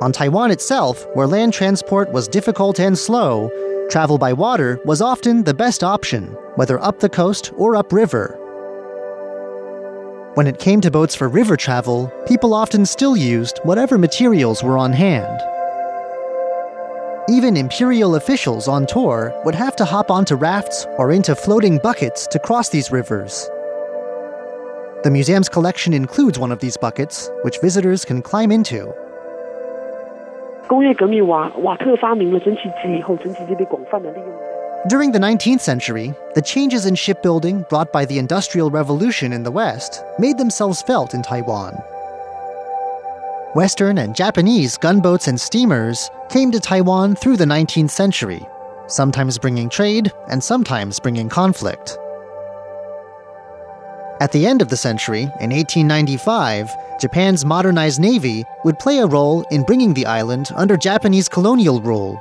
[0.00, 3.50] On Taiwan itself, where land transport was difficult and slow,
[3.90, 8.38] travel by water was often the best option, whether up the coast or upriver.
[10.34, 14.78] When it came to boats for river travel, people often still used whatever materials were
[14.78, 15.40] on hand.
[17.28, 22.26] Even imperial officials on tour would have to hop onto rafts or into floating buckets
[22.26, 23.48] to cross these rivers.
[25.03, 28.93] The museum's collection includes one of these buckets, which visitors can climb into.
[30.67, 34.59] 工业革命瓦瓦特发明了蒸汽机以后，蒸汽机被广泛的利用在。
[34.87, 39.51] During the 19th century, the changes in shipbuilding brought by the Industrial Revolution in the
[39.51, 41.73] West made themselves felt in Taiwan.
[43.55, 48.47] Western and Japanese gunboats and steamers came to Taiwan through the 19th century,
[48.87, 51.97] sometimes bringing trade and sometimes bringing conflict.
[54.23, 59.45] At the end of the century, in 1895, Japan's modernized navy would play a role
[59.49, 62.19] in bringing the island under Japanese colonial rule.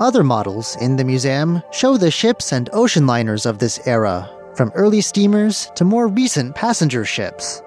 [0.00, 4.70] Other models in the museum show the ships and ocean liners of this era, from
[4.74, 7.62] early steamers to more recent passenger ships.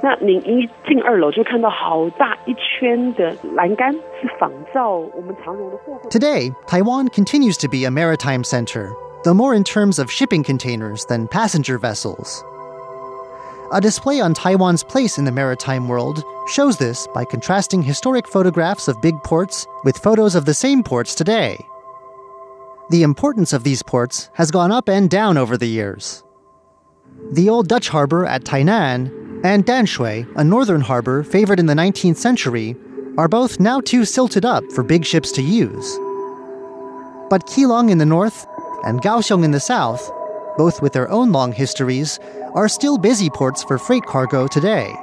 [0.00, 6.10] 那您一进二楼就看到好大一圈的栏杆，是仿照我们长荣的货柜。
[6.10, 8.90] Today, Taiwan continues to be a maritime center,
[9.23, 12.43] though more in terms of shipping containers than passenger vessels.
[13.71, 18.87] A display on Taiwan's place in the maritime world shows this by contrasting historic photographs
[18.87, 21.57] of big ports with photos of the same ports today.
[22.89, 26.23] The importance of these ports has gone up and down over the years.
[27.31, 32.17] The old Dutch harbor at Tainan and Danshui, a northern harbor favored in the 19th
[32.17, 32.75] century,
[33.17, 35.97] are both now too silted up for big ships to use.
[37.29, 38.45] But Keelung in the north
[38.83, 40.11] and Kaohsiung in the south,
[40.57, 42.19] both with their own long histories,
[42.53, 44.93] are still busy ports for freight cargo today.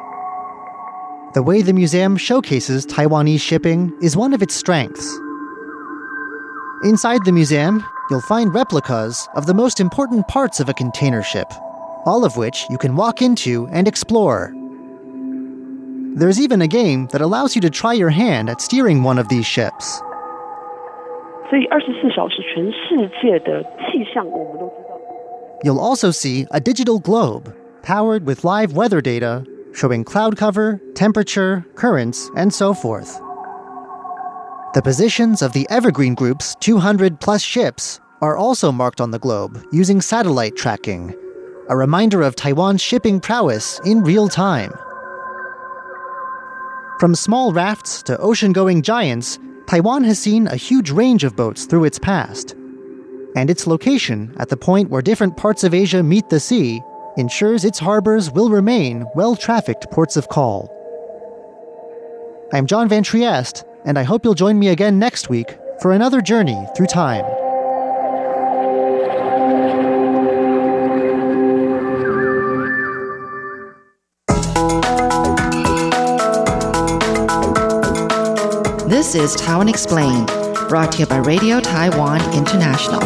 [1.35, 5.19] The way the museum showcases Taiwanese shipping is one of its strengths.
[6.83, 11.53] Inside the museum, you'll find replicas of the most important parts of a container ship,
[12.05, 14.53] all of which you can walk into and explore.
[16.17, 19.29] There's even a game that allows you to try your hand at steering one of
[19.29, 20.03] these ships.
[21.50, 24.96] 所以二十四小时全世界的气象我们都知道。
[25.64, 29.44] You'll also see a digital globe powered with live weather data
[29.76, 33.20] showing cloud cover, temperature, currents, and so forth.
[34.74, 39.62] The positions of the Evergreen Group's 200 plus ships are also marked on the globe
[39.72, 41.14] using satellite tracking,
[41.70, 44.72] a reminder of Taiwan's shipping prowess in real time.
[47.00, 49.38] From small rafts to ocean going giants,
[49.71, 52.57] Taiwan has seen a huge range of boats through its past.
[53.37, 56.83] And its location at the point where different parts of Asia meet the sea
[57.17, 60.69] ensures its harbors will remain well trafficked ports of call.
[62.53, 66.21] I'm John Van Trieste, and I hope you'll join me again next week for another
[66.21, 67.25] journey through time.
[79.01, 80.27] This is Taiwan Explained,
[80.69, 83.01] brought to you by Radio Taiwan International.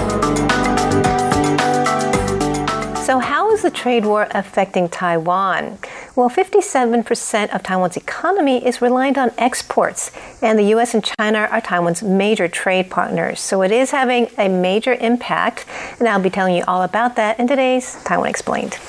[2.97, 5.79] So, how is the trade war affecting Taiwan?
[6.17, 10.11] Well, 57% of Taiwan's economy is reliant on exports,
[10.43, 10.95] and the U.S.
[10.95, 13.39] and China are Taiwan's major trade partners.
[13.39, 15.65] So it is having a major impact,
[16.01, 18.81] and I'll be telling you all about that in today's Taiwan Explained.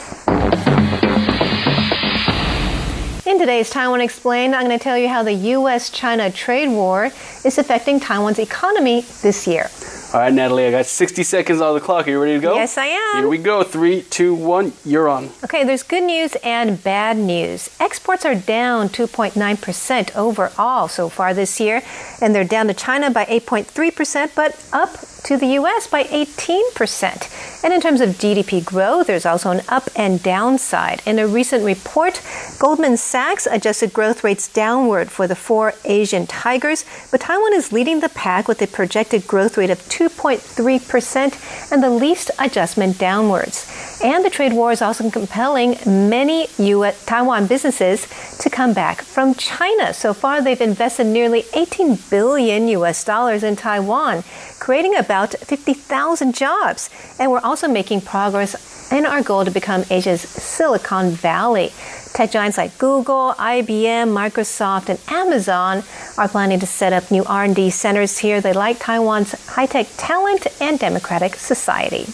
[3.26, 5.90] In today's Taiwan Explained, I'm going to tell you how the U.S.
[5.90, 7.06] China trade war
[7.44, 9.72] is affecting Taiwan's economy this year.
[10.14, 12.08] All right, Natalie, I got 60 seconds on the clock.
[12.08, 12.54] Are you ready to go?
[12.54, 13.18] Yes, I am.
[13.18, 13.64] Here we go.
[13.64, 14.74] Three, two, one.
[14.86, 15.32] You're on.
[15.44, 17.76] Okay, there's good news and bad news.
[17.80, 21.82] Exports are down 2.9% overall so far this year,
[22.22, 25.88] and they're down to China by 8.3%, but up to the U.S.
[25.88, 27.64] by 18%.
[27.64, 31.02] And in terms of GDP growth, there's also an up and downside.
[31.06, 32.22] In a recent report,
[32.60, 38.02] Goldman Sachs adjusted growth rates downward for the four Asian tigers, but Taiwan is leading
[38.02, 43.95] the pack with a projected growth rate of 2.3% and the least adjustment downwards.
[44.04, 48.08] And the trade war is also compelling many US, Taiwan businesses
[48.40, 49.94] to come back from China.
[49.94, 54.24] So far, they've invested nearly 18 billion US dollars in Taiwan,
[54.60, 56.90] creating about 50,000 jobs.
[57.20, 61.72] And we're also making progress in our goal to become Asia's Silicon Valley.
[62.14, 65.84] Tech giants like Google, IBM, Microsoft, and Amazon
[66.18, 68.40] are planning to set up new R&D centers here.
[68.40, 72.06] They like Taiwan's high-tech talent and democratic society.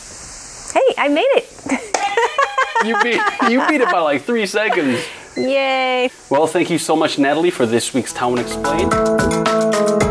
[0.74, 1.48] Hey, I made it.
[2.86, 5.06] you beat you beat it by like three seconds.
[5.38, 6.10] Yay!
[6.30, 10.11] Well, thank you so much, Natalie, for this week's Taiwan Explained.